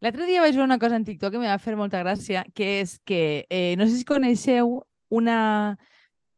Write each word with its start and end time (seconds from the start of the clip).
L'altre 0.00 0.26
dia 0.28 0.42
vaig 0.44 0.54
veure 0.54 0.68
una 0.68 0.78
cosa 0.78 0.96
en 0.96 1.04
TikTok 1.04 1.32
que 1.34 1.40
em 1.40 1.46
va 1.48 1.58
fer 1.58 1.74
molta 1.76 2.00
gràcia, 2.04 2.44
que 2.54 2.80
és 2.80 2.98
que, 3.04 3.46
eh, 3.50 3.74
no 3.76 3.86
sé 3.88 3.96
si 3.98 4.06
coneixeu 4.06 4.76
una, 5.10 5.76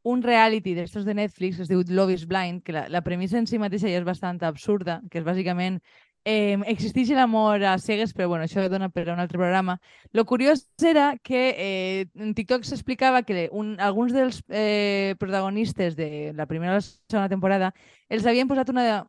un 0.02 0.22
reality 0.22 0.72
d'estos 0.74 1.04
de 1.04 1.14
Netflix 1.14 1.56
que 1.56 1.66
es 1.66 1.68
diu 1.68 1.82
Love 1.88 2.14
is 2.14 2.26
Blind, 2.26 2.62
que 2.64 2.72
la, 2.72 2.86
la 2.88 3.02
premissa 3.04 3.36
en 3.38 3.46
si 3.46 3.60
mateixa 3.60 3.90
ja 3.90 4.00
és 4.00 4.06
bastant 4.06 4.40
absurda, 4.48 5.02
que 5.10 5.20
és 5.20 5.26
bàsicament 5.26 5.76
eh, 6.24 6.56
existeix 6.72 7.10
l'amor 7.16 7.62
a 7.64 7.76
cegues, 7.78 8.14
però 8.16 8.28
bueno, 8.28 8.44
això 8.44 8.64
dona 8.68 8.88
per 8.88 9.08
a 9.08 9.14
un 9.14 9.20
altre 9.20 9.38
programa. 9.38 9.78
Lo 10.12 10.24
curiós 10.24 10.66
era 10.80 11.16
que 11.22 11.54
eh, 11.56 12.06
en 12.16 12.34
TikTok 12.34 12.64
s'explicava 12.64 13.22
que 13.22 13.48
un, 13.52 13.76
alguns 13.80 14.12
dels 14.12 14.42
eh, 14.48 15.16
protagonistes 15.18 15.96
de 15.96 16.32
la 16.36 16.46
primera 16.46 16.72
o 16.72 16.80
la 16.80 16.82
segona 16.82 17.28
temporada 17.28 17.74
els 18.08 18.26
havien 18.26 18.48
posat 18.48 18.72
una, 18.72 19.04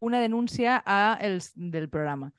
una 0.00 0.20
denúncia 0.20 0.82
a 0.84 1.18
els 1.20 1.52
del 1.54 1.88
programa. 1.88 2.32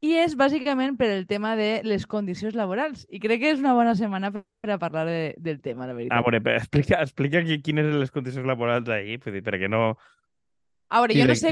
I 0.00 0.12
és 0.22 0.36
bàsicament 0.38 0.94
per 0.98 1.08
el 1.10 1.24
tema 1.26 1.56
de 1.58 1.80
les 1.82 2.04
condicions 2.06 2.54
laborals. 2.54 3.02
I 3.10 3.18
crec 3.18 3.40
que 3.42 3.50
és 3.50 3.58
una 3.58 3.72
bona 3.74 3.96
setmana 3.98 4.30
per 4.30 4.70
a 4.70 4.78
parlar 4.78 5.06
de, 5.08 5.34
del 5.42 5.58
tema, 5.60 5.88
la 5.88 5.96
veritat. 5.96 6.14
A 6.14 6.22
veure, 6.22 6.38
però 6.44 6.60
explica, 6.60 7.00
explica 7.02 7.42
qui- 7.42 7.58
quines 7.62 7.88
eren 7.88 7.98
les 7.98 8.14
condicions 8.14 8.46
laborals 8.46 8.88
ahir, 8.94 9.18
perquè 9.18 9.66
no... 9.70 9.96
A 10.88 11.02
veure, 11.02 11.18
jo 11.18 11.26
no 11.26 11.34
sé, 11.34 11.50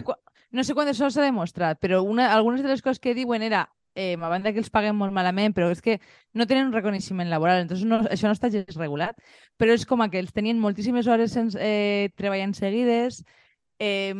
no 0.55 0.63
sé 0.65 0.77
quant 0.79 0.87
d'això 0.89 1.11
s'ha 1.11 1.27
demostrat, 1.27 1.81
però 1.83 2.05
una, 2.07 2.31
algunes 2.33 2.63
de 2.63 2.71
les 2.71 2.85
coses 2.87 3.03
que 3.03 3.17
diuen 3.19 3.43
era 3.43 3.67
eh, 3.97 4.15
a 4.15 4.29
banda 4.31 4.53
que 4.53 4.63
els 4.63 4.71
paguen 4.71 4.95
molt 4.95 5.13
malament, 5.13 5.53
però 5.57 5.73
és 5.75 5.83
que 5.83 5.99
no 6.33 6.47
tenen 6.47 6.69
un 6.69 6.77
reconeixement 6.77 7.29
laboral, 7.33 7.65
entonces 7.65 7.85
no, 7.89 7.99
això 8.07 8.31
no 8.31 8.37
està 8.37 8.53
gens 8.53 8.79
regulat, 8.79 9.19
però 9.59 9.75
és 9.75 9.85
com 9.89 10.05
que 10.09 10.23
els 10.23 10.33
tenien 10.37 10.61
moltíssimes 10.63 11.09
hores 11.11 11.35
sense, 11.35 11.59
eh, 11.59 12.13
treballant 12.15 12.55
seguides, 12.55 13.25
eh, 13.81 14.15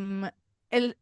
el, 0.69 0.97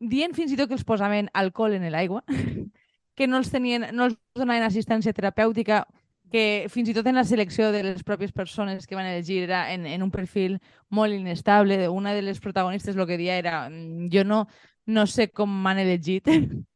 dient 0.00 0.34
fins 0.34 0.52
i 0.52 0.56
tot 0.58 0.68
que 0.70 0.76
els 0.78 0.86
posaven 0.86 1.30
alcohol 1.34 1.74
en 1.76 1.86
l'aigua, 1.90 2.22
que 3.18 3.26
no 3.26 3.38
els, 3.38 3.50
tenien, 3.50 3.88
no 3.92 4.06
els 4.06 4.18
donaven 4.36 4.66
assistència 4.66 5.12
terapèutica, 5.12 5.84
que 6.30 6.66
fins 6.68 6.90
i 6.90 6.94
tot 6.94 7.06
en 7.08 7.16
la 7.16 7.24
selecció 7.24 7.70
de 7.72 7.82
les 7.82 8.02
pròpies 8.04 8.34
persones 8.36 8.86
que 8.86 8.94
van 8.94 9.06
elegir 9.08 9.42
era 9.46 9.72
en, 9.72 9.86
en 9.88 10.02
un 10.04 10.10
perfil 10.12 10.58
molt 10.90 11.14
inestable. 11.16 11.88
Una 11.88 12.12
de 12.12 12.20
les 12.22 12.40
protagonistes 12.40 12.96
el 12.96 13.06
que 13.08 13.16
dia 13.16 13.38
era 13.38 13.68
"Mm, 13.70 14.10
jo 14.12 14.24
no, 14.24 14.46
no 14.84 15.06
sé 15.06 15.30
com 15.30 15.48
m'han 15.48 15.78
elegit. 15.84 16.28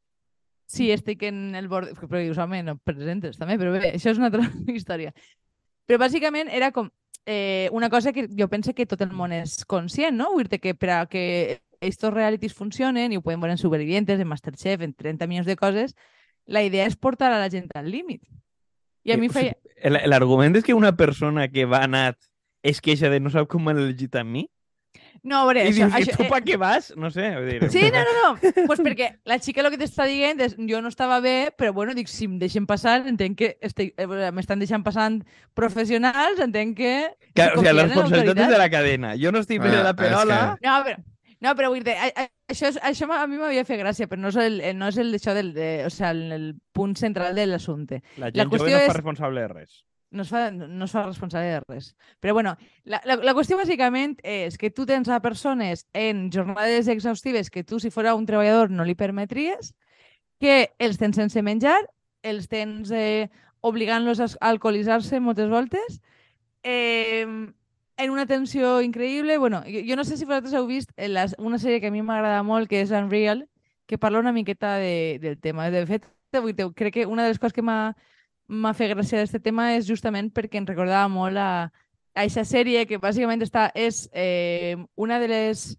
Sí, 0.73 0.87
estic 0.91 1.20
en 1.28 1.55
el 1.55 1.67
bord... 1.69 1.91
Però 2.00 2.17
dius, 2.17 2.39
home, 2.41 2.62
no 2.65 2.78
presentes 2.81 3.37
també, 3.37 3.59
però 3.61 3.75
bé, 3.75 3.91
això 3.93 4.09
és 4.09 4.17
una 4.17 4.31
altra 4.31 4.47
història. 4.73 5.11
Però 5.84 5.98
bàsicament 6.00 6.48
era 6.48 6.70
com 6.73 6.89
eh, 7.27 7.69
una 7.77 7.91
cosa 7.93 8.15
que 8.17 8.25
jo 8.33 8.48
penso 8.48 8.73
que 8.73 8.87
tot 8.89 9.03
el 9.05 9.12
món 9.12 9.34
és 9.37 9.67
conscient, 9.69 10.17
no? 10.17 10.31
Vull 10.33 10.48
dir 10.48 10.62
que 10.65 10.73
per 10.73 10.91
a 10.95 11.03
que 11.12 11.61
estos 11.83 12.14
realities 12.14 12.55
funcionen 12.55 13.12
i 13.12 13.19
ho 13.19 13.22
podem 13.27 13.41
veure 13.42 13.52
en 13.56 13.61
Supervivientes, 13.61 14.20
en 14.22 14.28
Masterchef, 14.30 14.80
en 14.86 14.94
30 14.94 15.27
milions 15.27 15.47
de 15.50 15.56
coses, 15.58 15.97
la 16.47 16.62
idea 16.62 16.86
és 16.86 16.97
portar 16.97 17.33
a 17.34 17.38
la 17.42 17.50
gent 17.50 17.69
al 17.75 17.91
límit. 17.91 18.22
I 19.05 19.12
a 19.12 19.19
mi 19.19 19.27
Eh, 19.27 19.30
sigui, 19.34 19.50
feia... 19.50 19.56
el- 19.83 20.00
L'argument 20.10 20.55
és 20.56 20.64
que 20.64 20.75
una 20.78 20.94
persona 20.97 21.48
que 21.50 21.64
va 21.66 21.83
anat 21.84 22.16
es 22.62 22.80
queixa 22.80 23.10
de 23.10 23.19
no 23.20 23.30
sap 23.34 23.48
com 23.50 23.62
m'han 23.66 23.78
elegit 23.83 24.14
a 24.16 24.22
mi 24.25 24.47
No, 25.22 25.42
a 25.42 25.44
veure, 25.47 25.62
i 25.64 25.69
això, 25.70 25.86
dius, 25.86 25.92
i 25.92 26.03
això, 26.03 26.16
tu 26.19 26.25
eh, 26.25 26.28
pa 26.30 26.38
què 26.42 26.56
vas? 26.58 26.88
No 26.98 27.08
sé, 27.14 27.28
vull 27.36 27.47
dir... 27.48 27.69
Sí, 27.70 27.83
no, 27.94 28.00
no, 28.03 28.12
no. 28.19 28.53
Pues 28.69 28.80
perquè 28.83 29.06
la 29.28 29.38
xica 29.38 29.62
el 29.62 29.69
que 29.70 29.78
t'està 29.80 30.06
dient 30.08 30.41
és 30.42 30.56
jo 30.58 30.80
no 30.83 30.91
estava 30.91 31.20
bé, 31.22 31.53
però 31.56 31.72
bueno, 31.72 31.94
dic, 31.94 32.08
si 32.10 32.27
em 32.27 32.38
deixen 32.41 32.66
passar, 32.66 33.00
entenc 33.06 33.38
que 33.38 33.50
estic- 33.62 33.94
eh, 33.97 34.30
m'estan 34.34 34.58
deixant 34.62 34.83
passant 34.84 35.20
professionals, 35.55 36.41
entenc 36.42 36.77
que... 36.77 36.92
Que, 37.34 37.42
si 37.44 37.48
o 37.55 37.62
sigui, 37.62 37.72
la 37.77 37.86
responsabilitat 37.86 38.43
és 38.44 38.50
de 38.53 38.59
la 38.60 38.69
cadena. 38.72 39.14
Jo 39.20 39.32
no 39.32 39.41
estic 39.44 39.62
bé 39.62 39.70
de 39.70 39.78
Ah, 39.81 39.87
la 39.88 39.94
és 39.94 40.00
perola... 40.03 40.41
que- 40.60 40.66
No, 40.69 40.76
però, 40.88 40.97
no, 41.42 41.53
però 41.58 41.69
vull 41.72 41.82
dir, 41.84 41.97
a- 41.98 42.12
a- 42.22 42.28
això, 42.48 42.69
és, 42.70 42.78
això 42.86 43.08
a 43.10 43.26
mi 43.26 43.36
m'havia 43.41 43.64
fet 43.66 43.80
gràcia, 43.82 44.06
però 44.08 44.20
no 44.22 44.30
és 44.30 44.36
el, 44.38 44.60
no 44.78 44.88
és 44.88 44.98
el 45.03 45.10
d'això 45.12 45.34
del, 45.34 45.53
de, 45.56 45.70
o 45.86 45.91
sea, 45.91 46.12
el, 46.14 46.28
el 46.32 46.44
punt 46.72 46.94
central 46.97 47.34
de 47.34 47.47
l'assumpte. 47.50 48.03
La 48.16 48.28
La 48.30 48.32
gent 48.32 48.47
jove 48.53 48.58
qüestió 48.60 48.76
no 48.76 48.78
es 48.78 48.86
fa 48.86 48.92
és- 48.92 49.00
responsable 49.03 49.41
de 49.42 49.48
res. 49.48 49.81
no 50.12 50.22
es 50.22 50.28
fa, 50.28 50.50
no 50.52 50.84
es 50.84 50.92
fa 50.92 51.02
responsable 51.06 51.48
de 51.48 51.60
res. 51.66 51.86
Però 52.20 52.34
bueno, 52.36 52.56
la, 52.84 53.00
la, 53.08 53.16
la 53.16 53.32
qüestió 53.34 53.56
bàsicament 53.56 54.19
és 54.22 54.58
que 54.60 54.69
tu 54.70 54.84
tens 54.86 55.08
a 55.08 55.20
persones 55.25 55.86
en 55.94 56.26
jornades 56.31 56.86
exhaustives 56.92 57.48
que 57.50 57.64
tu, 57.64 57.81
si 57.81 57.88
fora 57.91 58.14
un 58.14 58.26
treballador, 58.28 58.69
no 58.70 58.84
li 58.84 58.94
permetries, 58.94 59.72
que 60.38 60.75
els 60.78 60.98
tens 61.00 61.16
sense 61.16 61.41
menjar, 61.42 61.78
els 62.22 62.47
tens 62.52 62.91
eh, 62.92 63.31
obligant-los 63.62 64.20
a 64.20 64.28
alcoholitzar-se 64.50 65.19
moltes 65.20 65.48
voltes, 65.48 66.02
eh, 66.62 67.25
en 67.97 68.10
una 68.10 68.26
tensió 68.26 68.80
increïble. 68.82 69.38
Bueno, 69.38 69.62
jo, 69.66 69.80
jo 69.88 69.97
no 69.97 70.04
sé 70.04 70.16
si 70.16 70.25
vosaltres 70.25 70.54
heu 70.54 70.66
vist 70.66 70.91
eh, 70.97 71.08
la, 71.08 71.26
una 71.38 71.58
sèrie 71.58 71.80
que 71.80 71.88
a 71.88 71.94
mi 71.94 72.03
m'agrada 72.03 72.42
molt, 72.42 72.69
que 72.69 72.80
és 72.82 72.91
Unreal, 72.91 73.47
que 73.86 73.98
parla 73.98 74.20
una 74.20 74.32
miqueta 74.32 74.76
de, 74.78 75.19
del 75.20 75.38
tema. 75.38 75.70
De 75.70 75.84
fet, 75.86 76.06
dir, 76.32 76.69
crec 76.75 76.94
que 76.94 77.06
una 77.06 77.22
de 77.25 77.28
les 77.34 77.38
coses 77.38 77.52
que 77.52 77.62
m'ha 77.62 78.75
fet 78.75 78.91
gràcia 78.94 79.19
d'aquest 79.20 79.44
tema 79.44 79.70
és 79.76 79.86
justament 79.86 80.31
perquè 80.32 80.58
em 80.60 80.66
recordava 80.66 81.08
molt 81.08 81.36
a, 81.36 81.48
a 81.69 82.20
aquesta 82.25 82.44
sèrie 82.44 82.86
que 82.88 82.98
bàsicament 83.00 83.42
està, 83.44 83.70
és 83.75 84.08
eh, 84.12 84.76
una 84.97 85.19
de 85.20 85.28
les 85.28 85.76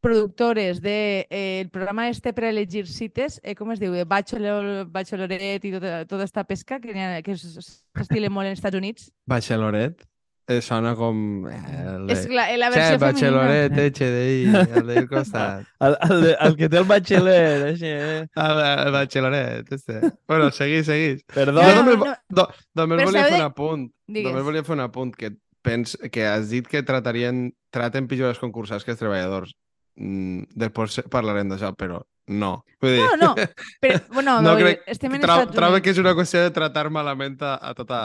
productores 0.00 0.80
del 0.80 0.82
de, 0.82 1.26
eh, 1.30 1.60
el 1.62 1.70
programa 1.70 2.08
este 2.08 2.32
per 2.32 2.44
elegir 2.44 2.86
cites, 2.86 3.40
eh, 3.42 3.54
com 3.56 3.72
es 3.72 3.80
diu? 3.80 3.94
Eh, 3.94 4.04
Bachelor, 4.04 4.86
Bachelorette 4.92 5.66
i 5.66 5.72
tota, 5.72 6.04
tota 6.06 6.24
esta 6.24 6.44
pesca 6.44 6.78
que, 6.80 6.92
ha- 6.94 7.22
que 7.22 7.34
s'estila 7.36 8.30
molt 8.30 8.46
als 8.52 8.60
Estats 8.60 8.76
Units. 8.78 9.10
Bacheloret. 9.26 10.04
Eh, 10.48 10.60
sona 10.62 10.92
com... 10.94 11.16
Eh, 11.50 11.56
el 11.90 12.06
de... 12.06 12.12
És 12.14 12.28
la, 12.30 12.44
la 12.56 12.68
Che, 12.70 12.76
versió 12.78 12.98
femenina. 13.00 13.30
Bacheloret, 13.40 13.72
HDI, 13.96 14.44
el 14.78 14.86
del 14.92 15.08
costat. 15.10 15.64
El, 15.82 15.96
el, 16.06 16.20
de- 16.22 16.36
el 16.46 16.54
que 16.60 16.68
té 16.70 16.78
el 16.78 16.86
batxiller, 16.86 17.40
així, 17.72 17.90
eh? 17.90 18.20
El, 18.44 18.60
el 18.86 18.92
Bacheloret, 18.94 19.72
este. 19.74 19.96
Bueno, 20.28 20.52
seguís, 20.54 20.86
seguís. 20.86 21.24
Perdó. 21.34 21.62
No, 21.64 21.74
no, 21.74 21.82
només, 21.82 21.98
no. 21.98 22.14
do, 22.30 22.46
només 22.78 23.00
Però 23.02 23.08
volia 23.10 23.24
fer 23.26 23.32
de- 23.34 23.40
un 23.42 23.48
apunt. 23.48 23.84
Digues. 24.06 24.30
Només 24.30 24.46
volia 24.46 24.62
fer 24.68 24.76
un 24.78 24.84
apunt 24.86 25.12
que 25.18 25.32
pens, 25.66 25.96
que 26.14 26.28
has 26.30 26.46
dit 26.54 26.70
que 26.70 26.84
tratarien, 26.86 27.48
traten 27.74 28.06
pitjor 28.06 28.30
els 28.30 28.38
concursants 28.38 28.86
que 28.86 28.94
els 28.94 29.02
treballadors. 29.02 29.56
Mm, 29.98 30.46
després 30.54 31.00
parlarem 31.10 31.50
d'això, 31.50 31.72
però 31.74 32.04
no. 32.30 32.60
Vull 32.84 32.98
dir, 33.00 33.02
No, 33.18 33.32
no, 33.32 33.34
però, 33.82 33.98
bueno, 34.14 34.38
no 34.46 34.54
vull 34.54 34.62
crec, 34.62 34.86
estem 34.94 35.18
en 35.18 35.26
trobo 35.26 35.82
que 35.82 35.90
és 35.90 35.98
una 35.98 36.14
qüestió 36.14 36.46
de 36.46 36.54
tratar 36.54 36.86
malament 36.94 37.40
a, 37.42 37.56
a 37.58 37.74
tota, 37.74 38.00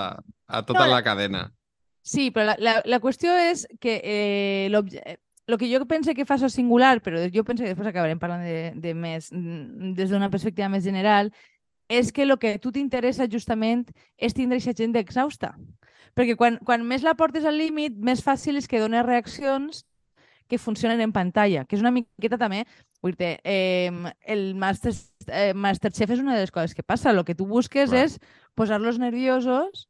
a 0.49 0.61
tota 0.65 0.87
No, 0.87 0.93
la 0.95 1.03
cadena. 1.05 1.51
Sí, 2.01 2.31
però 2.33 2.45
la, 2.51 2.55
la, 2.59 2.73
la 2.85 2.99
qüestió 2.99 3.33
és 3.37 3.67
que 3.79 3.99
eh, 4.03 4.67
l'obje- 4.73 5.01
eh, 5.05 5.17
el 5.47 5.57
que 5.59 5.67
jo 5.69 5.83
pense 5.85 6.15
que 6.15 6.25
fa 6.25 6.35
això 6.37 6.49
singular, 6.49 7.01
però 7.03 7.19
jo 7.33 7.43
penso 7.43 7.63
que 7.63 7.69
després 7.73 7.89
acabarem 7.91 8.19
parlant 8.19 8.41
de, 8.45 8.71
de 8.75 8.93
més, 8.95 9.31
mm, 9.33 9.93
des 9.97 10.09
d'una 10.09 10.29
perspectiva 10.31 10.69
més 10.69 10.83
general, 10.85 11.31
és 11.91 12.11
que 12.15 12.23
el 12.23 12.37
que 12.39 12.53
a 12.55 12.59
tu 12.61 12.71
t'interessa 12.71 13.27
justament 13.27 13.83
és 14.17 14.33
tindre 14.33 14.57
aquesta 14.57 14.77
gent 14.79 14.95
exhausta. 14.95 15.53
Perquè 16.15 16.37
quan, 16.39 16.57
quan 16.65 16.85
més 16.87 17.03
la 17.03 17.13
portes 17.19 17.45
al 17.45 17.57
límit, 17.59 17.93
més 17.99 18.23
fàcil 18.23 18.57
és 18.57 18.67
que 18.67 18.79
dones 18.79 19.05
reaccions 19.05 19.83
que 20.47 20.57
funcionen 20.59 20.99
en 21.03 21.11
pantalla, 21.15 21.65
que 21.65 21.75
és 21.77 21.81
una 21.83 21.91
miqueta 21.91 22.37
també, 22.39 22.65
vull 23.03 23.13
dir 23.15 23.37
eh, 23.43 23.91
el 24.27 24.53
Master, 24.55 24.91
eh, 25.27 25.53
Masterchef 25.53 26.11
és 26.11 26.19
una 26.19 26.33
de 26.35 26.41
les 26.45 26.51
coses 26.51 26.73
que 26.75 26.83
passa. 26.83 27.11
El 27.11 27.23
que 27.27 27.35
tu 27.35 27.45
busques 27.47 27.89
Clar. 27.91 28.05
és 28.07 28.17
posar-los 28.55 28.99
nerviosos, 28.99 29.87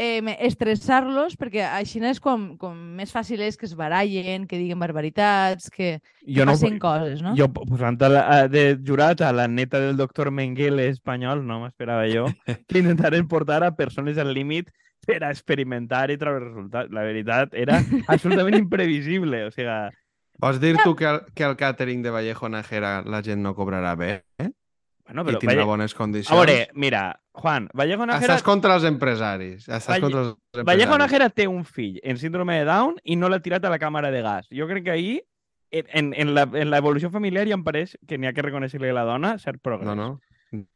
eh, 0.00 0.36
estressar-los, 0.46 1.36
perquè 1.36 1.66
així 1.68 2.00
és 2.08 2.20
com, 2.24 2.54
com 2.60 2.76
més 2.96 3.12
fàcil 3.12 3.42
és 3.44 3.58
que 3.60 3.66
es 3.68 3.76
barallen, 3.76 4.46
que 4.48 4.58
diguen 4.58 4.80
barbaritats, 4.80 5.68
que, 5.68 5.98
que 6.00 6.36
Jo 6.38 6.46
no, 6.48 6.54
passin 6.54 6.78
coses, 6.80 7.20
no? 7.22 7.34
jo 7.36 7.50
posant 7.52 8.00
la, 8.00 8.24
a, 8.24 8.48
de 8.48 8.78
jurat 8.86 9.20
a 9.20 9.32
la 9.36 9.46
neta 9.48 9.80
del 9.82 9.98
doctor 10.00 10.30
Mengele 10.32 10.88
espanyol, 10.88 11.44
no 11.44 11.60
m'esperava 11.64 12.08
jo, 12.08 12.26
que 12.68 12.80
intentaren 12.80 13.28
portar 13.28 13.62
a 13.64 13.74
persones 13.76 14.18
al 14.18 14.32
límit 14.32 14.72
per 15.06 15.20
a 15.24 15.30
experimentar 15.32 16.08
i 16.12 16.18
treure 16.20 16.46
resultats. 16.50 16.92
La 16.92 17.04
veritat, 17.04 17.54
era 17.56 17.80
absolutament 18.12 18.58
imprevisible. 18.58 19.46
O 19.48 19.52
sigui, 19.52 19.78
Vols 20.40 20.60
dir 20.60 20.72
tu 20.80 20.94
que 20.96 21.04
el, 21.04 21.20
que 21.36 21.44
el 21.44 21.56
càtering 21.60 22.00
de 22.00 22.12
Vallejo 22.14 22.48
Nájera 22.48 23.02
la 23.04 23.20
gent 23.20 23.42
no 23.44 23.52
cobrarà 23.56 23.92
bé? 24.00 24.22
Eh? 24.40 24.48
Bueno, 25.10 25.22
I 25.22 25.32
però... 25.32 25.40
tindrà 25.42 25.56
Valle... 25.58 25.68
bones 25.68 25.94
condicions? 25.94 26.32
A 26.32 26.40
veure, 26.40 26.68
mira, 26.74 27.20
Juan, 27.32 27.68
Vallejo 27.74 28.06
Nájera... 28.06 28.36
Estàs 28.36 28.46
contra 28.46 28.74
els 28.78 28.86
empresaris. 28.88 29.66
Estàs 29.68 29.88
Valle- 29.88 30.06
contra 30.06 30.20
els 30.20 30.30
empresaris. 30.34 30.66
Vallejo 30.70 30.98
Nájera 30.98 31.28
té 31.30 31.46
un 31.50 31.64
fill 31.64 32.00
en 32.02 32.18
síndrome 32.18 32.58
de 32.58 32.64
Down 32.68 32.96
i 33.04 33.16
no 33.16 33.28
l'ha 33.28 33.40
tirat 33.44 33.64
a 33.64 33.72
la 33.72 33.78
càmera 33.82 34.10
de 34.14 34.22
gas. 34.22 34.48
Jo 34.54 34.68
crec 34.70 34.84
que 34.86 34.94
ahir, 34.94 35.18
en, 35.70 36.12
en, 36.14 36.34
la, 36.34 36.48
en 36.52 36.70
l'evolució 36.70 37.10
familiar, 37.10 37.46
ja 37.46 37.54
em 37.58 37.62
pareix 37.64 37.96
que 38.06 38.18
n'hi 38.18 38.26
ha 38.30 38.34
que 38.34 38.42
reconèixer-li 38.42 38.90
a 38.90 38.96
la 38.96 39.06
dona 39.06 39.36
cert 39.38 39.62
progrés. 39.62 39.86
No, 39.86 39.94
no. 39.94 40.20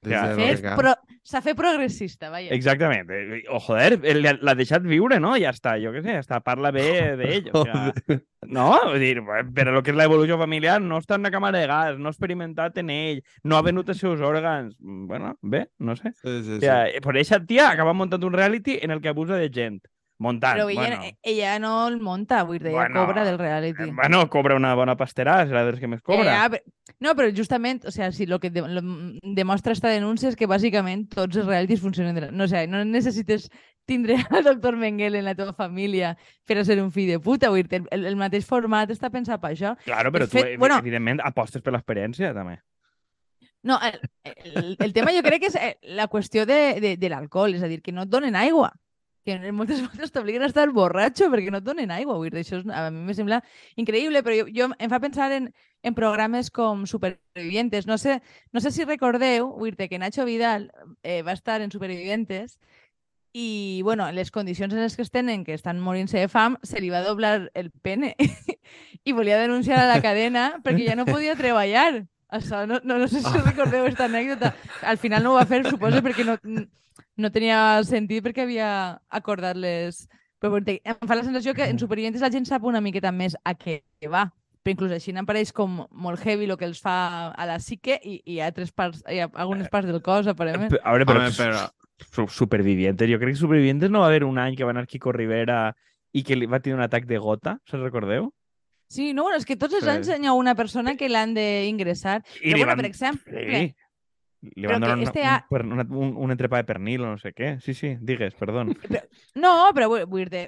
Ja. 0.06 0.20
Vallecà. 0.36 0.76
pro... 0.78 0.92
S'ha 1.24 1.40
fet 1.40 1.56
progressista, 1.56 2.28
vaja. 2.28 2.50
Exactament. 2.52 3.08
Eh, 3.10 3.38
O 3.48 3.58
joder, 3.64 3.96
eh, 4.04 4.14
l'ha 4.20 4.54
deixat 4.54 4.84
viure, 4.84 5.16
no? 5.20 5.32
Ja 5.40 5.50
està, 5.54 5.78
jo 5.80 5.90
què 5.94 6.02
sé, 6.04 6.18
està 6.20 6.42
parla 6.44 6.70
bé 6.74 6.84
d'ell. 7.16 7.48
O 7.56 7.62
sigui, 7.64 8.18
no, 8.52 8.66
vull 8.90 9.00
dir, 9.00 9.14
però 9.56 9.72
el 9.78 9.82
que 9.82 9.94
és 9.94 9.96
l'evolució 9.96 10.36
familiar 10.38 10.76
no 10.84 10.98
està 11.00 11.16
en 11.16 11.24
la 11.24 11.32
càmera 11.32 11.58
de 11.62 11.66
gas, 11.70 11.96
no 11.98 12.10
ha 12.10 12.14
experimentat 12.14 12.76
en 12.84 12.92
ell, 12.92 13.22
no 13.42 13.56
ha 13.56 13.62
venut 13.64 13.88
els 13.88 13.98
seus 14.04 14.20
òrgans. 14.20 14.76
Bueno, 14.78 15.32
bé, 15.40 15.64
no 15.80 15.96
sé. 15.96 16.12
Sí, 16.20 16.36
sí, 16.44 16.58
O 16.58 16.60
sí. 16.60 16.66
sigui, 16.68 17.00
per 17.00 17.16
aquesta 17.16 17.40
tia 17.48 17.70
acaba 17.72 17.96
muntant 17.96 18.22
un 18.28 18.36
reality 18.36 18.78
en 18.82 18.92
el 18.92 19.00
que 19.00 19.08
abusa 19.16 19.40
de 19.40 19.48
gent. 19.48 19.80
Muntant, 20.24 20.56
Però 20.56 20.70
ella, 20.72 20.80
bueno. 20.80 21.16
ella 21.22 21.58
no 21.60 21.72
el 21.88 22.00
monta, 22.00 22.42
vull 22.48 22.58
dir, 22.58 22.70
ella 22.72 22.78
Bueno, 22.86 23.04
cobra 23.06 23.24
del 23.28 23.38
reality. 23.38 23.82
Eh, 23.90 23.92
Bueno, 23.92 24.22
cobra 24.32 24.56
una 24.56 24.74
bona 24.74 24.96
pastera, 24.96 25.42
serà 25.46 25.62
dels 25.68 25.78
que 25.80 25.86
més 25.92 26.00
Eh, 26.00 26.06
cobra. 26.08 26.38
ah, 26.44 26.48
però- 26.50 26.62
no, 27.04 27.14
però 27.14 27.28
justament, 27.36 27.84
o 27.84 27.90
sea, 27.92 28.10
si 28.12 28.24
lo 28.26 28.40
que 28.40 28.50
de, 28.50 28.62
lo, 28.66 28.80
demostra 29.36 29.72
esta 29.76 29.88
denúncia 29.92 30.28
és 30.30 30.36
que 30.36 30.48
bàsicament 30.48 31.06
tots 31.12 31.36
els 31.36 31.46
realities 31.46 31.80
funcionen 31.84 32.14
de 32.14 32.20
la... 32.26 32.30
No, 32.32 32.44
o 32.44 32.48
sea, 32.48 32.66
no 32.66 32.82
necessites 32.84 33.50
tindre 33.86 34.16
el 34.30 34.44
doctor 34.44 34.76
Mengele 34.76 35.18
en 35.18 35.26
la 35.26 35.34
teva 35.34 35.52
família 35.52 36.16
per 36.46 36.56
a 36.58 36.64
ser 36.64 36.80
un 36.80 36.90
fill 36.90 37.10
de 37.10 37.18
puta, 37.20 37.50
vull 37.52 37.62
dir, 37.68 37.82
el, 37.90 38.06
el 38.06 38.16
mateix 38.16 38.46
format 38.48 38.88
està 38.90 39.10
pensat 39.12 39.40
per 39.42 39.52
això. 39.52 39.74
Claro, 39.84 40.10
però 40.10 40.24
tu, 40.24 40.38
fet, 40.38 40.54
evi- 40.54 40.56
bueno- 40.58 40.78
evidentment, 40.80 41.20
apostes 41.20 41.60
per 41.60 41.74
l'experiència, 41.76 42.32
també. 42.32 42.60
No, 43.64 43.78
el, 43.80 43.98
el, 44.54 44.76
el 44.78 44.92
tema 44.92 45.12
jo 45.12 45.22
crec 45.24 45.40
que 45.40 45.48
és 45.48 45.54
eh, 45.56 45.78
la 45.96 46.04
qüestió 46.12 46.44
de, 46.44 46.78
de, 46.84 46.96
de 47.00 47.08
l'alcohol, 47.08 47.54
és 47.56 47.62
a 47.64 47.68
dir, 47.68 47.80
que 47.80 47.92
no 47.96 48.02
et 48.04 48.10
donen 48.12 48.36
aigua 48.36 48.72
que 49.24 49.52
moltes 49.52 49.80
vegades 49.84 50.12
t'obliguen 50.12 50.44
a 50.44 50.50
estar 50.50 50.68
borratxo 50.72 51.30
perquè 51.32 51.52
no 51.52 51.60
et 51.62 51.66
donen 51.66 51.92
aigua. 51.94 52.18
Vull 52.20 52.30
dir, 52.30 52.44
això 52.44 52.60
és, 52.60 52.68
a 52.68 52.90
mi 52.92 53.04
me 53.08 53.16
sembla 53.16 53.40
increïble, 53.80 54.22
però 54.22 54.36
jo, 54.42 54.48
jo 54.52 54.68
em 54.76 54.92
fa 54.92 55.00
pensar 55.02 55.30
en, 55.32 55.50
en 55.82 55.96
programes 55.96 56.50
com 56.50 56.86
Supervivientes. 56.90 57.88
No 57.90 57.98
sé, 57.98 58.20
no 58.52 58.60
sé 58.60 58.70
si 58.74 58.84
recordeu, 58.84 59.50
vull 59.58 59.74
dir 59.78 59.88
que 59.88 59.98
Nacho 59.98 60.28
Vidal 60.28 60.70
eh, 61.02 61.22
va 61.22 61.32
estar 61.32 61.60
en 61.62 61.72
Supervivientes 61.72 62.58
i, 63.34 63.80
bueno, 63.82 64.06
en 64.06 64.14
les 64.14 64.30
condicions 64.30 64.72
en 64.72 64.80
les 64.80 64.94
que 64.94 65.02
es 65.02 65.10
tenen, 65.10 65.42
que 65.44 65.56
estan 65.58 65.80
morint-se 65.82 66.20
de 66.20 66.28
fam, 66.30 66.54
se 66.62 66.78
li 66.80 66.92
va 66.92 67.02
doblar 67.02 67.50
el 67.58 67.72
pene 67.82 68.14
i 69.08 69.12
volia 69.12 69.40
denunciar 69.40 69.80
a 69.82 69.88
la 69.90 69.98
cadena 70.04 70.60
perquè 70.62 70.86
ja 70.86 70.94
no 70.94 71.08
podia 71.08 71.34
treballar. 71.34 72.04
Això, 72.34 72.64
no, 72.66 72.80
no, 72.82 72.96
no 72.98 73.08
sé 73.10 73.20
si 73.22 73.42
recordeu 73.42 73.84
aquesta 73.84 74.06
anècdota. 74.06 74.54
Al 74.82 74.98
final 74.98 75.22
no 75.22 75.34
ho 75.34 75.36
va 75.38 75.46
fer, 75.50 75.64
suposo, 75.66 76.00
perquè 76.02 76.24
no, 76.26 76.38
no 77.16 77.30
tenia 77.30 77.82
sentit 77.84 78.24
perquè 78.24 78.42
havia 78.46 79.00
acordat 79.10 79.56
les... 79.56 80.06
Però 80.44 80.58
em 80.60 81.06
fa 81.08 81.14
la 81.16 81.22
sensació 81.24 81.54
que 81.56 81.64
en 81.64 81.78
Supervivientes 81.78 82.20
la 82.20 82.28
gent 82.30 82.44
sap 82.44 82.64
una 82.68 82.80
miqueta 82.84 83.10
més 83.12 83.36
a 83.44 83.54
què 83.56 83.78
va. 84.12 84.26
Però 84.64 84.72
inclús 84.74 84.92
així 84.92 85.12
n'apareix 85.12 85.52
com 85.52 85.86
molt 85.90 86.20
heavy 86.24 86.44
el 86.50 86.56
que 86.60 86.64
els 86.68 86.80
fa 86.80 87.30
a 87.32 87.46
la 87.46 87.56
psique 87.60 87.96
i, 88.04 88.18
i 88.26 88.40
ha, 88.40 88.50
tres 88.52 88.70
parts, 88.72 89.02
hi 89.08 89.20
ha 89.20 89.28
algunes 89.40 89.68
parts 89.72 89.88
del 89.88 90.02
cos, 90.04 90.26
aparentment. 90.28 90.72
A 90.82 90.92
veure, 90.92 91.06
però, 91.08 91.20
Home, 91.20 91.32
però- 91.36 91.64
su- 92.10 92.28
Supervivientes, 92.28 93.08
jo 93.08 93.18
crec 93.18 93.34
que 93.34 93.40
Supervivientes 93.40 93.90
no 93.90 94.00
va 94.00 94.06
haver 94.08 94.24
un 94.24 94.38
any 94.38 94.56
que 94.56 94.64
va 94.64 94.72
anar 94.72 94.86
Kiko 94.86 95.12
Rivera 95.12 95.74
i 96.12 96.22
que 96.24 96.36
li 96.36 96.46
va 96.46 96.60
tenir 96.60 96.76
un 96.76 96.82
atac 96.84 97.06
de 97.06 97.18
gota, 97.18 97.58
se'n 97.70 97.82
recordeu? 97.84 98.28
Sí, 98.88 99.12
no, 99.14 99.22
bueno, 99.24 99.38
és 99.38 99.46
que 99.48 99.56
tots 99.56 99.74
els 99.74 99.84
Sí. 99.84 99.90
anys 99.90 100.08
hi 100.12 100.26
ha 100.26 100.32
una 100.36 100.54
persona 100.54 100.94
que 100.96 101.08
l'han 101.08 101.32
d'ingressar. 101.34 102.22
I 102.42 102.52
Però, 102.52 102.58
bueno, 102.58 102.66
van- 102.66 102.76
per 102.82 102.86
exemple, 102.86 103.46
Sí. 103.48 103.74
Però 104.54 104.72
van 104.74 104.82
donar 104.84 104.96
una, 104.98 105.04
este 105.08 105.20
un, 105.20 105.26
ha- 105.26 105.46
per- 105.48 105.64
una, 105.64 105.86
un, 105.88 106.10
un 106.26 106.30
entrepà 106.34 106.58
de 106.60 106.66
pernil 106.68 107.02
o 107.06 107.10
no 107.14 107.18
sé 107.18 107.32
què. 107.32 107.54
Sí, 107.64 107.72
sí, 107.74 107.94
digues, 108.00 108.34
perdó. 108.34 108.64
No, 109.34 109.52
però 109.74 109.88
vull, 109.90 110.04
vull 110.06 110.28
dir, 110.30 110.44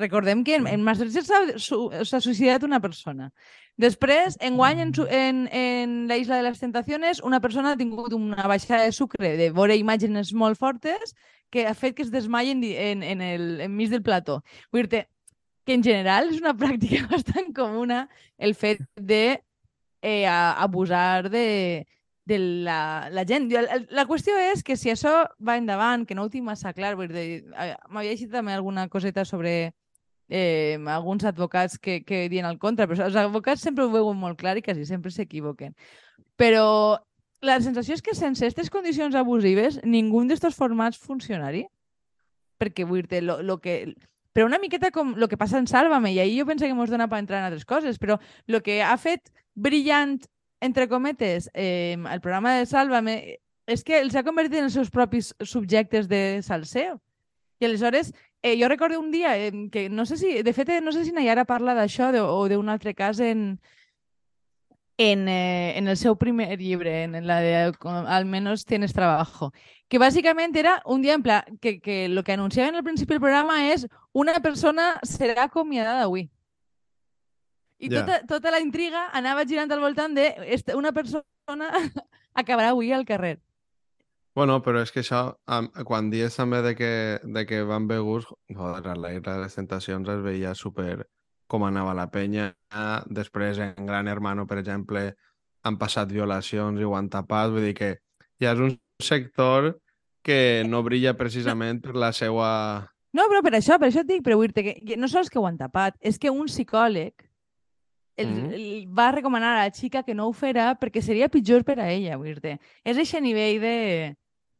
recordem 0.00 0.42
que 0.44 0.56
en, 0.56 0.66
en 0.66 0.82
Masterchef 0.82 1.26
s'ha 1.28 1.40
su- 1.62 1.90
s'ha 2.04 2.18
suïcidat 2.24 2.64
una 2.66 2.80
persona. 2.80 3.30
Després, 3.76 4.38
enguany, 4.40 4.80
en, 4.86 4.94
su- 4.96 5.06
en, 5.12 5.44
en 5.52 5.96
la 6.08 6.16
Isla 6.16 6.38
de 6.40 6.46
les 6.48 6.58
Tentaciones, 6.58 7.20
una 7.22 7.40
persona 7.44 7.72
ha 7.74 7.76
tingut 7.76 8.14
una 8.16 8.46
baixada 8.48 8.84
de 8.88 8.92
sucre 8.96 9.34
de 9.36 9.50
veure 9.52 9.76
imatges 9.76 10.32
molt 10.34 10.56
fortes 10.58 11.12
que 11.52 11.66
ha 11.68 11.74
fet 11.78 11.94
que 11.94 12.02
es 12.02 12.10
desmaien 12.10 12.64
en, 12.64 13.02
en 13.04 13.20
el 13.22 13.60
enmig 13.68 13.90
del 13.92 14.02
plató. 14.02 14.40
Vull 14.72 14.88
dir 14.88 15.04
que 15.66 15.74
en 15.74 15.82
general 15.84 16.32
és 16.32 16.40
una 16.40 16.54
pràctica 16.62 17.04
bastant 17.10 17.52
comuna 17.54 18.08
el 18.38 18.54
fet 18.54 18.80
de 18.96 19.42
eh, 20.02 20.26
abusar 20.26 21.28
de, 21.30 21.86
de 22.26 22.38
la, 22.66 23.08
la 23.10 23.24
gent. 23.24 23.48
Jo- 23.52 23.62
el- 23.62 23.86
La 23.94 24.04
qüestió 24.06 24.34
és 24.52 24.62
que 24.66 24.76
si 24.76 24.90
això 24.90 25.28
va 25.38 25.56
endavant, 25.56 26.04
que 26.06 26.14
no 26.14 26.24
ho 26.26 26.30
tinc 26.30 26.44
massa 26.44 26.72
clar, 26.74 26.96
m'havia 26.98 28.10
llegit 28.10 28.30
també 28.32 28.52
alguna 28.52 28.88
coseta 28.88 29.24
sobre 29.24 29.72
eh, 30.28 30.76
alguns 30.90 31.24
advocats 31.24 31.78
que, 31.78 32.00
que 32.04 32.28
diuen 32.28 32.44
al 32.48 32.58
contra, 32.58 32.88
però 32.90 33.06
els 33.06 33.14
advocats 33.16 33.62
sempre 33.62 33.84
ho 33.86 33.90
veuen 33.94 34.18
molt 34.18 34.38
clar 34.40 34.56
i 34.58 34.62
quasi 34.62 34.84
sempre 34.84 35.10
s'equivoquen. 35.14 35.76
Però 36.36 36.98
la 37.46 37.60
sensació 37.62 37.94
és 37.94 38.02
que 38.02 38.14
sense 38.16 38.42
aquestes 38.44 38.70
condicions 38.74 39.14
abusives 39.14 39.78
ningú 39.84 40.24
d'estos 40.26 40.56
formats 40.58 40.98
funcionaria. 40.98 41.68
Perquè 42.58 42.86
vull 42.88 43.06
dir 43.06 43.22
lo, 43.22 43.42
lo 43.42 43.58
que... 43.60 43.94
Però 44.32 44.46
una 44.48 44.58
miqueta 44.58 44.90
com 44.90 45.14
el 45.16 45.28
que 45.28 45.36
passa 45.38 45.58
en 45.58 45.66
Sálvame, 45.68 46.10
i 46.12 46.18
ahir 46.20 46.40
jo 46.42 46.46
penso 46.48 46.66
que 46.66 46.74
mos 46.74 46.90
dona 46.90 47.06
per 47.08 47.20
entrar 47.22 47.38
en 47.38 47.46
altres 47.46 47.64
coses, 47.64 47.98
però 47.98 48.18
el 48.48 48.62
que 48.64 48.82
ha 48.82 48.96
fet 49.00 49.30
brillant, 49.54 50.18
entre 50.60 50.88
cometes, 50.88 51.50
eh, 51.54 51.96
el 52.10 52.20
programa 52.20 52.56
de 52.56 52.66
Sálvame 52.66 53.38
és 53.66 53.82
que 53.84 53.98
els 54.00 54.14
ha 54.14 54.24
convertit 54.24 54.60
en 54.60 54.68
els 54.68 54.76
seus 54.78 54.90
propis 54.90 55.34
subjectes 55.42 56.08
de 56.08 56.40
salseo. 56.42 57.00
I 57.58 57.66
aleshores, 57.66 58.12
eh, 58.42 58.56
jo 58.60 58.68
recordo 58.68 59.00
un 59.00 59.10
dia 59.10 59.36
eh, 59.38 59.52
que 59.72 59.88
no 59.90 60.06
sé 60.06 60.16
si, 60.16 60.42
de 60.42 60.52
fet, 60.52 60.70
no 60.82 60.92
sé 60.92 61.04
si 61.04 61.12
Nayara 61.12 61.44
parla 61.44 61.74
d'això 61.74 62.12
o 62.22 62.48
d'un 62.48 62.68
altre 62.68 62.94
cas 62.94 63.20
en, 63.20 63.58
en, 64.98 65.28
eh, 65.28 65.76
en 65.78 65.88
el 65.88 65.96
seu 65.96 66.16
primer 66.16 66.58
llibre, 66.58 67.04
en 67.04 67.26
la 67.26 67.40
de 67.40 67.72
Al 67.84 68.24
menos 68.24 68.64
tienes 68.64 68.92
trabajo, 68.92 69.52
que 69.88 69.98
bàsicament 69.98 70.56
era 70.56 70.82
un 70.84 71.02
dia 71.02 71.14
en 71.14 71.22
pla, 71.22 71.44
que, 71.60 71.80
que 71.80 72.08
lo 72.08 72.24
que 72.24 72.32
anunciaven 72.32 72.74
al 72.74 72.84
principi 72.84 73.14
del 73.14 73.20
programa 73.20 73.72
és 73.72 73.86
una 74.12 74.40
persona 74.40 74.96
serà 75.02 75.44
acomiadada 75.44 76.04
avui. 76.04 76.30
I 77.78 77.90
Ja. 77.92 78.04
tota, 78.04 78.26
tota 78.26 78.50
la 78.50 78.60
intriga 78.60 79.10
anava 79.12 79.44
girant 79.44 79.70
al 79.72 79.80
voltant 79.80 80.14
de 80.16 80.30
una 80.74 80.92
persona 80.92 81.70
acabarà 82.34 82.70
avui 82.70 82.92
al 82.92 83.04
carrer. 83.04 83.38
Bueno, 84.36 84.60
però 84.62 84.82
és 84.84 84.92
que 84.92 85.00
això, 85.00 85.38
quan 85.88 86.10
dies 86.10 86.34
també 86.36 86.60
de 86.60 86.74
que, 86.76 87.20
de 87.24 87.46
que 87.48 87.62
van 87.64 87.86
beguts, 87.88 88.26
joder, 88.52 88.82
a 88.86 88.94
la 88.94 89.14
Isla 89.14 89.36
de 89.38 89.44
les 89.46 89.54
Tentacions 89.56 90.08
es 90.12 90.20
veia 90.20 90.54
super 90.54 91.06
com 91.48 91.64
anava 91.64 91.94
la 91.96 92.10
penya. 92.10 92.50
Després, 93.08 93.58
en 93.64 93.86
Gran 93.86 94.08
Hermano, 94.08 94.44
per 94.46 94.58
exemple, 94.58 95.14
han 95.64 95.78
passat 95.78 96.12
violacions 96.12 96.80
i 96.80 96.84
ho 96.84 96.92
han 96.98 97.08
tapat. 97.08 97.50
Vull 97.54 97.64
dir 97.70 97.74
que 97.78 97.90
ja 98.42 98.52
és 98.52 98.60
un 98.60 98.74
sector 99.02 99.78
que 100.26 100.64
no 100.68 100.82
brilla 100.82 101.14
precisament 101.16 101.80
per 101.80 101.94
la 101.96 102.12
seva... 102.12 102.50
No, 103.16 103.24
però 103.30 103.40
per 103.40 103.54
això, 103.56 103.78
per 103.80 103.88
això 103.88 104.02
et 104.04 104.10
dic, 104.10 104.20
però 104.26 104.36
vull 104.36 104.52
dir 104.52 104.66
que 104.66 104.74
que 104.84 104.96
no 105.00 105.08
sols 105.08 105.30
que 105.32 105.38
ho 105.40 105.46
han 105.48 105.56
tapat, 105.56 105.96
és 106.04 106.18
que 106.18 106.28
un 106.28 106.44
psicòleg 106.50 107.14
el, 108.16 108.26
Mhm. 108.28 108.52
el 108.52 108.86
va 108.98 109.12
recomanar 109.12 109.56
a 109.58 109.64
la 109.64 109.70
xica 109.74 110.02
que 110.02 110.14
no 110.14 110.26
ho 110.28 110.32
fera 110.32 110.78
perquè 110.78 111.00
seria 111.02 111.28
pitjor 111.28 111.64
per 111.64 111.78
a 111.80 111.90
ella, 111.90 112.16
vull 112.16 112.34
dir 112.40 112.58
És 112.84 112.96
aquest 112.96 113.20
nivell 113.22 113.60
de, 113.60 114.16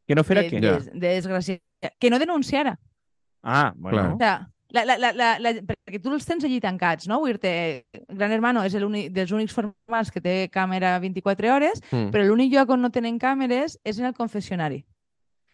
Que 0.07 0.15
no 0.15 0.23
fera 0.23 0.41
de, 0.43 0.49
què? 0.51 0.59
de, 0.61 0.91
de 0.93 1.21
desgràcia. 1.21 1.59
Que 1.99 2.09
no 2.09 2.17
denunciara. 2.19 2.79
Ah, 3.43 3.73
bueno. 3.75 3.97
Clar. 3.97 4.13
O 4.13 4.17
sea, 4.17 4.49
la, 4.69 4.83
la, 4.85 4.97
la, 4.97 5.11
la, 5.13 5.39
la, 5.39 5.51
perquè 5.61 6.01
tu 6.01 6.11
els 6.13 6.25
tens 6.25 6.43
allí 6.43 6.59
tancats, 6.59 7.07
no? 7.07 7.19
Vull 7.19 7.37
dir 7.39 7.85
Gran 8.09 8.31
Hermano 8.31 8.63
és 8.63 8.73
l'únic 8.75 9.11
dels 9.13 9.31
únics 9.31 9.53
formats 9.53 10.11
que 10.11 10.19
té 10.21 10.49
càmera 10.51 10.97
24 10.99 11.53
hores, 11.53 11.81
Mm. 11.91 12.09
però 12.11 12.25
l'únic 12.25 12.51
lloc 12.53 12.69
on 12.69 12.81
no 12.81 12.89
tenen 12.89 13.17
càmeres 13.19 13.77
és 13.83 13.99
en 13.99 14.05
el 14.05 14.13
confessionari, 14.13 14.83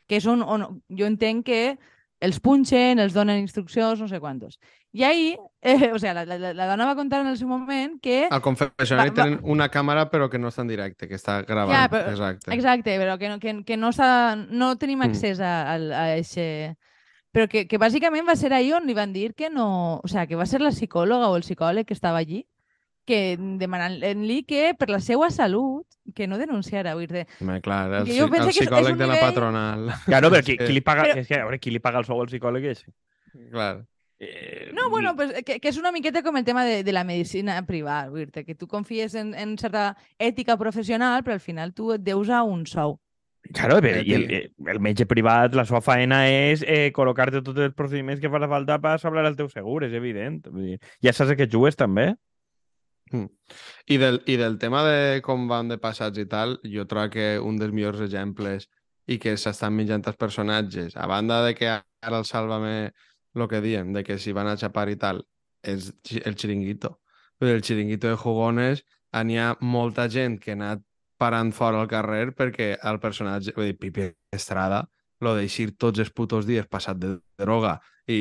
que 0.07 0.17
és 0.17 0.25
on, 0.25 0.41
on 0.41 0.81
jo 0.89 1.05
entenc 1.05 1.45
que 1.45 1.77
els 2.23 2.39
punxen, 2.39 2.99
els 3.03 3.13
donen 3.13 3.41
instruccions, 3.41 3.99
no 3.99 4.07
sé 4.07 4.19
quantos. 4.23 4.55
I 4.93 5.03
ahir, 5.03 5.37
eh, 5.61 5.91
o 5.91 5.99
sea, 5.99 6.13
la, 6.13 6.23
la, 6.25 6.53
la 6.53 6.67
dona 6.69 6.85
va 6.85 6.95
contar 6.95 7.21
en 7.21 7.27
el 7.27 7.37
seu 7.37 7.47
moment 7.49 7.97
que... 8.01 8.27
Al 8.31 8.41
confessionari 8.45 9.09
Va- 9.09 9.15
va- 9.15 9.23
tenen 9.23 9.39
una 9.43 9.67
càmera 9.73 10.05
però 10.11 10.29
que 10.29 10.39
no 10.39 10.47
està 10.53 10.61
en 10.63 10.69
directe, 10.71 11.07
que 11.09 11.17
està 11.19 11.41
gravant. 11.45 11.75
Ja, 11.75 11.89
però- 11.91 12.11
Exacte. 12.13 12.53
Exacte, 12.55 12.95
però 13.01 13.17
que 13.19 13.29
no, 13.29 13.39
que, 13.39 13.55
que 13.65 13.75
no, 13.77 13.89
no 14.49 14.75
tenim 14.77 14.99
Mm. 14.99 15.09
accés 15.09 15.39
a, 15.41 15.73
a, 15.73 15.75
a. 16.15 16.75
Però 17.33 17.47
que, 17.49 17.65
que 17.67 17.79
bàsicament 17.81 18.27
va 18.29 18.35
ser 18.37 18.53
ahir 18.53 18.75
on 18.77 18.85
li 18.85 18.93
van 18.93 19.11
dir 19.11 19.33
que 19.33 19.49
no... 19.49 19.99
O 20.03 20.07
sea, 20.07 20.27
que 20.27 20.35
va 20.37 20.45
ser 20.45 20.61
la 20.61 20.69
psicòloga 20.69 21.29
o 21.33 21.35
el 21.35 21.41
psicòleg 21.41 21.87
que 21.87 21.95
estava 21.97 22.19
allí 22.21 22.45
que 23.05 23.37
demanant-li 23.37 24.43
que 24.47 24.73
per 24.79 24.89
la 24.89 24.99
seva 24.99 25.29
salut 25.31 25.85
que 26.15 26.27
no 26.27 26.37
denunciara. 26.37 26.95
Vull 26.95 27.07
dir, 27.07 27.25
Home, 27.41 27.61
clar, 27.61 27.85
el, 28.01 28.05
Que 28.07 28.17
jo 28.17 28.25
el 28.25 28.31
que 28.31 28.37
és- 28.41 28.47
és 28.47 28.59
psicòleg 28.63 28.95
de 28.97 29.07
la 29.07 29.13
nivell- 29.15 29.29
patronal. 29.29 29.89
Claro, 30.05 30.29
però 30.31 30.43
qui, 30.43 30.57
qui 30.67 30.73
li 30.73 30.81
paga... 30.81 31.03
Però- 31.09 31.17
És 31.19 31.27
que, 31.27 31.35
a 31.35 31.43
veure, 31.45 31.59
qui 31.59 31.71
li 31.71 31.79
paga 31.79 31.99
el 31.99 32.05
sou 32.05 32.19
al 32.21 32.27
psicòleg 32.27 32.65
és? 32.71 32.85
Clar. 33.51 33.85
Eh, 34.19 34.71
No, 34.73 34.89
bueno, 34.89 35.15
pues, 35.15 35.33
que, 35.43 35.59
que 35.59 35.67
és 35.69 35.77
una 35.77 35.91
miqueta 35.91 36.21
com 36.23 36.37
el 36.37 36.45
tema 36.45 36.63
de, 36.63 36.83
de 36.83 36.91
la 36.93 37.03
medicina 37.03 37.57
privada, 37.65 38.09
vull 38.09 38.25
dir 38.31 38.45
que 38.45 38.55
tu 38.55 38.67
confies 38.67 39.15
en, 39.15 39.33
en 39.35 39.57
certa 39.57 39.97
ètica 40.17 40.55
professional, 40.57 41.23
però 41.23 41.33
al 41.33 41.41
final 41.43 41.73
tu 41.73 41.91
et 41.93 42.01
deus 42.01 42.29
a 42.29 42.43
un 42.43 42.65
sou. 42.65 42.99
Claro, 43.51 43.81
però, 43.83 43.99
Eh, 43.99 44.03
i 44.07 44.13
el, 44.15 44.27
sí. 44.29 44.37
el 44.71 44.79
metge 44.79 45.05
privat, 45.05 45.53
la 45.53 45.65
seva 45.67 45.81
faena 45.83 46.21
és 46.31 46.61
eh, 46.63 46.93
col·locar-te 46.95 47.41
tots 47.43 47.59
els 47.59 47.73
procediments 47.75 48.21
que 48.21 48.29
fa 48.31 48.39
la 48.39 48.47
falta 48.47 48.77
per 48.79 48.93
salvar 49.01 49.25
el 49.27 49.35
teu 49.35 49.49
segur, 49.51 49.83
és 49.83 49.91
evident. 49.91 50.45
Vull 50.47 50.69
dir, 50.69 50.77
ja 51.03 51.11
saps 51.11 51.31
a 51.33 51.35
què 51.35 51.49
jugues, 51.51 51.75
també. 51.75 52.13
I 53.13 53.97
del, 53.97 54.21
I 54.25 54.37
del 54.37 54.57
tema 54.57 54.83
de 54.83 55.21
com 55.25 55.47
van 55.47 55.69
de 55.69 55.77
passats 55.81 56.17
i 56.21 56.25
tal, 56.29 56.57
jo 56.63 56.85
trobo 56.89 57.11
que 57.13 57.27
un 57.39 57.59
dels 57.61 57.73
millors 57.75 58.01
exemples 58.05 58.67
i 59.07 59.19
que 59.19 59.35
s'estan 59.37 59.75
menjant 59.75 60.05
els 60.07 60.17
personatges, 60.17 60.95
a 60.95 61.07
banda 61.07 61.41
de 61.45 61.53
que 61.57 61.69
ara 61.69 62.17
el 62.17 62.25
Sálvame, 62.25 62.93
el 63.35 63.47
que 63.49 63.61
diem, 63.61 63.93
de 63.93 64.03
que 64.03 64.17
si 64.17 64.33
van 64.33 64.47
a 64.47 64.57
xapar 64.57 64.87
i 64.89 64.97
tal, 64.97 65.23
és 65.63 65.91
el 66.23 66.35
xiringuito. 66.39 66.97
Però 67.39 67.51
el 67.51 67.63
xiringuito 67.63 68.09
de 68.09 68.19
jugones, 68.19 68.83
n'hi 69.13 69.37
ha 69.37 69.53
molta 69.61 70.07
gent 70.09 70.39
que 70.41 70.53
ha 70.53 70.59
anat 70.59 70.83
parant 71.19 71.51
fora 71.53 71.81
al 71.81 71.87
carrer 71.87 72.33
perquè 72.35 72.73
el 72.81 72.99
personatge, 72.99 73.53
vull 73.55 73.69
dir, 73.69 73.77
Pipi 73.79 74.09
Estrada, 74.33 74.83
lo 75.23 75.35
d'eixir 75.37 75.73
tots 75.79 76.01
els 76.03 76.11
putos 76.11 76.47
dies 76.47 76.67
passat 76.67 76.97
de 76.99 77.17
droga 77.39 77.77
i, 78.07 78.17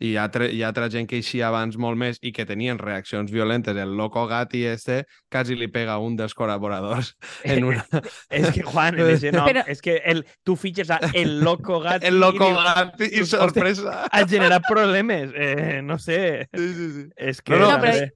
i 0.00 0.10
hi, 0.10 0.16
ha 0.16 0.24
altra, 0.24 0.46
hi 0.48 0.62
ha 0.62 0.68
altra 0.68 0.88
gent 0.92 1.06
que 1.08 1.16
eixia 1.20 1.48
abans 1.48 1.76
molt 1.80 1.96
més 2.00 2.18
i 2.20 2.32
que 2.32 2.44
tenien 2.48 2.78
reaccions 2.78 3.30
violentes. 3.32 3.76
El 3.76 3.94
loco 3.96 4.26
gati 4.28 4.64
este 4.68 5.04
quasi 5.32 5.56
li 5.56 5.68
pega 5.72 5.94
a 5.94 5.98
un 6.04 6.16
dels 6.16 6.34
col·laboradors 6.36 7.14
en 7.44 7.64
una... 7.64 7.84
És 8.30 8.50
que, 8.52 8.62
Juan, 8.62 8.98
en 9.00 9.10
ese 9.14 9.32
nom, 9.32 9.48
Però- 9.48 9.64
és 9.68 9.80
que 9.84 9.98
el, 10.04 10.24
tu 10.44 10.56
fitxes 10.56 10.90
a 10.90 11.00
el 11.14 11.40
loco 11.44 11.80
gat 11.80 12.04
El 12.04 12.20
loco 12.20 12.48
i 12.50 12.54
gati 12.54 13.10
i 13.20 13.24
sorpresa. 13.26 14.04
ha 14.10 14.24
generat 14.28 14.62
problemes. 14.68 15.32
Eh, 15.34 15.80
no 15.82 15.98
sé. 15.98 16.48
Sí, 16.54 16.68
sí, 16.74 16.90
sí. 16.92 17.08
És 17.16 17.40
que... 17.42 17.56
No, 17.56 17.70
no, 17.70 17.80
però- 17.82 18.08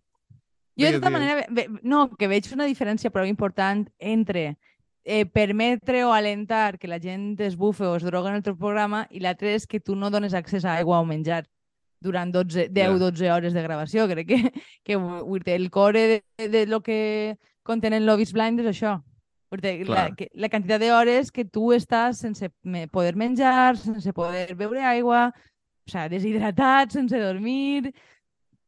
Jo, 0.81 0.87
de 0.87 0.93
tota 0.97 1.11
manera, 1.11 1.45
ve, 1.51 1.67
no, 1.83 2.07
que 2.17 2.25
veig 2.31 2.47
una 2.55 2.65
diferència 2.65 3.11
prou 3.13 3.27
important 3.29 3.83
entre 3.99 4.55
eh, 5.05 5.27
permetre 5.27 6.05
o 6.05 6.13
alentar 6.13 6.79
que 6.79 6.89
la 6.89 7.01
gent 7.01 7.41
es 7.41 7.57
bufe 7.57 7.85
o 7.85 7.97
es 7.97 8.05
droga 8.05 8.31
en 8.31 8.37
el 8.41 8.45
teu 8.45 8.57
programa 8.57 9.07
i 9.11 9.21
l'altre 9.21 9.55
és 9.55 9.67
que 9.67 9.81
tu 9.81 9.97
no 9.97 10.11
dones 10.11 10.35
accés 10.35 10.65
a 10.65 10.77
aigua 10.77 11.01
o 11.01 11.07
menjar 11.09 11.45
durant 12.01 12.33
12, 12.33 12.71
10-12 12.73 13.31
hores 13.31 13.53
de 13.53 13.63
gravació. 13.63 14.09
Crec 14.09 14.27
que, 14.27 14.53
que 14.85 15.55
el 15.55 15.71
core 15.71 16.23
de, 16.39 16.49
de 16.49 16.67
lo 16.67 16.83
que 16.83 17.39
contenen 17.63 18.07
Love 18.07 18.23
is 18.23 18.33
Blind 18.33 18.61
és 18.61 18.73
això. 18.73 19.01
La, 19.51 20.13
que, 20.15 20.29
la 20.39 20.49
quantitat 20.49 20.79
d'hores 20.79 21.33
que 21.35 21.43
tu 21.45 21.73
estàs 21.75 22.21
sense 22.23 22.53
poder 22.95 23.17
menjar, 23.19 23.75
sense 23.77 24.13
poder 24.15 24.55
beure 24.55 24.85
aigua, 24.87 25.33
o 25.35 25.91
sigui, 25.91 26.07
deshidratat, 26.13 26.95
sense 26.95 27.19
dormir, 27.19 27.91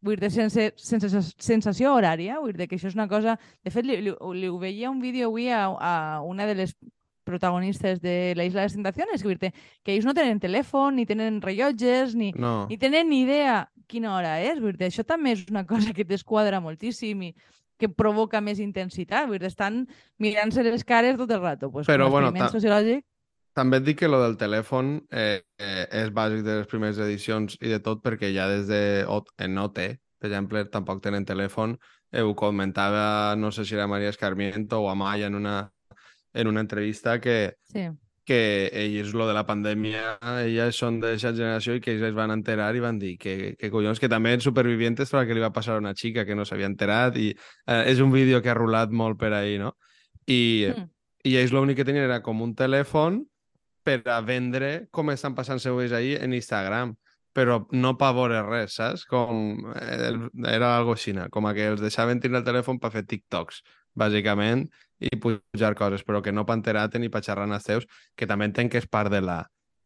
vull 0.03 0.17
dir, 0.19 0.31
sense, 0.35 0.73
sense 0.77 1.09
sens- 1.09 1.35
sensació 1.39 1.95
horària, 1.95 2.41
vull 2.43 2.53
dir 2.59 2.67
que 2.69 2.77
això 2.77 2.89
és 2.91 2.95
una 2.99 3.09
cosa... 3.09 3.39
De 3.65 3.71
fet, 3.71 3.87
li, 3.87 4.01
li, 4.03 4.13
li 4.41 4.49
ho 4.51 4.59
veia 4.59 4.91
un 4.91 5.01
vídeo 5.01 5.29
avui 5.31 5.49
a, 5.49 5.65
a 5.67 5.95
una 6.27 6.47
de 6.47 6.57
les 6.59 6.77
protagonistes 7.25 8.01
de 8.03 8.35
la 8.37 8.45
Isla 8.45 8.61
de 8.63 8.67
les 8.67 8.75
Tentaciones, 8.75 9.23
que, 9.23 9.37
dir, 9.39 9.53
que 9.85 9.95
ells 9.95 10.05
no 10.09 10.15
tenen 10.15 10.41
telèfon, 10.43 10.97
ni 10.99 11.07
tenen 11.07 11.41
rellotges, 11.41 12.17
ni, 12.19 12.33
No. 12.35 12.67
ni 12.69 12.79
tenen 12.79 13.09
ni 13.09 13.23
idea 13.23 13.69
quina 13.87 14.17
hora 14.17 14.41
és. 14.43 14.59
Vull 14.61 14.75
dir, 14.77 14.89
això 14.91 15.05
també 15.07 15.33
és 15.37 15.47
una 15.51 15.65
cosa 15.71 15.95
que 15.95 16.05
t'esquadra 16.05 16.61
moltíssim 16.61 17.23
i 17.31 17.35
que 17.79 17.89
provoca 17.89 18.41
més 18.43 18.59
intensitat. 18.63 19.29
Vull 19.31 19.39
dir, 19.39 19.47
estan 19.51 19.87
mirant-se 20.19 20.63
les 20.67 20.85
cares 20.85 21.17
tot 21.17 21.31
el 21.31 21.41
rato. 21.43 21.71
Pues, 21.71 21.87
Però, 21.87 22.11
bueno, 22.11 22.33
ta- 22.35 22.51
sociològic. 22.51 23.05
També 23.55 23.77
et 23.79 23.85
dic 23.85 23.99
que 24.01 24.09
lo 24.09 24.23
del 24.23 24.39
telèfon 24.41 24.95
eh, 25.11 25.43
eh, 25.61 25.87
és 26.03 26.11
bàsic 26.15 26.41
de 26.47 26.59
les 26.63 26.67
primeres 26.71 26.99
edicions 27.05 27.59
i 27.61 27.69
de 27.69 27.81
tot 27.85 28.01
perquè 28.03 28.31
ja 28.33 28.47
des 28.49 28.67
de 28.67 29.05
O- 29.07 29.25
en 29.39 29.59
OT, 29.59 29.79
per 30.19 30.31
exemple, 30.31 30.65
tampoc 30.73 31.03
tenen 31.05 31.27
telèfon. 31.29 31.77
Eh, 32.13 32.23
ho 32.23 32.35
comentava, 32.35 33.35
no 33.37 33.51
sé 33.53 33.65
si 33.65 33.75
era 33.75 33.87
Maria 33.87 34.09
Escarmiento 34.09 34.81
o 34.81 34.89
Amaya 34.91 35.27
en 35.27 35.35
una, 35.35 35.71
en 36.33 36.47
una 36.49 36.61
entrevista 36.61 37.21
que, 37.21 37.57
Sí. 37.65 37.89
que 38.25 38.71
ells, 38.73 39.13
lo 39.13 39.27
de 39.27 39.35
la 39.35 39.45
pandèmia, 39.45 40.19
elles 40.45 40.77
són 40.77 41.01
d'aquesta 41.01 41.33
generació 41.35 41.75
i 41.75 41.81
que 41.81 41.93
ells 41.93 42.03
es 42.09 42.15
van 42.15 42.31
enterar 42.31 42.75
i 42.77 42.81
van 42.81 42.99
dir 42.99 43.19
que, 43.19 43.57
que 43.59 43.71
collons, 43.71 43.99
que 44.01 44.09
també 44.09 44.33
en 44.33 44.41
Supervivientes 44.41 45.11
però 45.13 45.27
que 45.27 45.35
li 45.35 45.41
va 45.43 45.53
passar 45.53 45.75
a 45.75 45.79
una 45.83 45.93
xica 45.95 46.25
que 46.25 46.35
no 46.37 46.45
s'havia 46.47 46.67
enterat 46.71 47.17
i 47.19 47.31
eh, 47.67 47.85
és 47.91 48.01
un 48.01 48.13
vídeo 48.13 48.41
que 48.41 48.49
ha 48.49 48.55
rolat 48.55 48.91
molt 48.91 49.19
per 49.19 49.33
ahí, 49.35 49.59
no? 49.59 49.77
I, 50.27 50.69
Mm. 50.73 50.89
i 51.25 51.37
ells 51.37 51.53
l'únic 51.53 51.77
que 51.77 51.85
tenien 51.85 52.05
era 52.05 52.23
com 52.23 52.41
un 52.43 52.55
telèfon 52.55 53.25
per 53.83 54.01
a 54.11 54.21
vendre 54.25 54.89
com 54.91 55.11
estan 55.11 55.35
passant-se 55.35 55.71
ells 55.71 55.95
ahir 55.97 56.19
en 56.23 56.35
Instagram 56.35 56.97
però 57.33 57.63
no 57.73 57.95
per 57.97 58.13
veure 58.17 58.43
res, 58.45 58.77
saps? 58.77 59.07
Com, 59.09 59.55
eh, 59.73 60.11
era 60.53 60.75
algo 60.77 60.93
així, 60.93 61.15
com 61.33 61.49
que 61.57 61.71
els 61.73 61.81
deixaven 61.81 62.21
tenir 62.21 62.39
el 62.41 62.45
telèfon 62.45 62.79
per 62.81 62.93
fer 62.93 63.07
TikToks, 63.09 63.63
bàsicament, 63.97 64.67
i 65.01 65.17
pujar 65.17 65.75
coses, 65.75 66.05
però 66.05 66.23
que 66.23 66.33
no 66.33 66.45
enterar-te 66.49 67.01
ni 67.01 67.09
per 67.09 67.23
xerrar 67.25 67.49
els 67.49 67.65
teus, 67.65 67.89
que 68.15 68.27
també 68.27 68.47
entenc 68.51 68.73
que 68.73 68.79
és 68.79 68.87
part 68.87 69.11
de 69.11 69.21
la, 69.21 69.43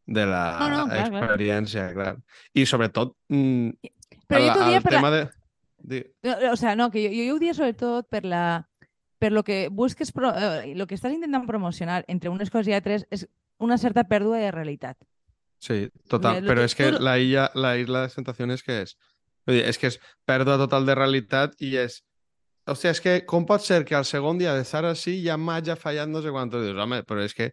de 0.07 0.27
la 0.27 0.59
No, 0.59 0.69
no, 0.69 0.85
clar, 0.91 1.09
clar. 1.09 1.23
experiència, 1.23 1.93
clar. 1.95 2.17
I 2.55 2.67
sobretot, 2.67 3.15
mm, 3.31 3.93
Però 4.27 4.43
jo 4.43 4.51
el, 4.51 4.55
t'ho 4.59 4.67
dia 4.67 4.79
el 4.79 4.83
per 4.83 5.01
la... 5.01 5.31
de... 5.79 6.01
No, 6.27 6.53
O 6.53 6.57
sea, 6.57 6.75
no, 6.75 6.91
que 6.91 7.07
jo, 7.07 7.15
jo 7.15 7.37
ho 7.37 7.39
dia 7.39 7.55
sobretot 7.55 8.09
per 8.11 8.25
la 8.25 8.67
per 9.19 9.33
lo 9.33 9.43
que 9.45 9.69
busques, 9.73 10.13
pro, 10.13 10.29
eh, 10.37 10.75
lo 10.77 10.87
que 10.87 10.95
estàs 10.95 11.15
intentant 11.15 11.47
promocionar 11.49 12.03
entre 12.07 12.29
unes 12.29 12.51
coses 12.53 12.69
i 12.69 12.75
altres 12.77 13.07
és 13.09 13.25
una 13.59 13.79
certa 13.79 14.05
pèrdua 14.05 14.41
de 14.43 14.51
realitat. 14.51 14.97
Sí, 15.59 15.87
total. 16.11 16.43
Però 16.45 16.61
que 16.61 16.69
és 16.69 16.75
que 16.77 16.91
la 16.93 17.17
illa, 17.19 17.51
la 17.55 17.77
isla 17.81 18.05
de 18.05 18.13
Tentaciones 18.15 18.65
què 18.65 18.83
és? 18.85 18.97
Vull 19.47 19.59
dir, 19.59 19.65
és 19.71 19.79
que 19.79 19.91
és 19.93 19.97
pèrdua 20.29 20.59
total 20.61 20.87
de 20.89 20.99
realitat 20.99 21.57
i 21.63 21.77
és... 21.81 22.03
O 22.67 22.75
sigui, 22.75 22.91
és 22.91 23.01
que 23.01 23.15
com 23.31 23.47
pot 23.47 23.63
ser 23.63 23.85
que 23.87 23.95
al 23.95 24.05
segon 24.05 24.41
dia 24.41 24.57
d'estar 24.57 24.83
així 24.89 25.21
ja 25.23 25.37
m'hagi 25.39 25.77
fallat 25.79 26.11
no 26.11 26.23
sé 26.23 26.33
quantos 26.35 26.65
dius? 26.67 26.79
Home, 26.83 27.03
però 27.07 27.23
és 27.25 27.35
que... 27.35 27.53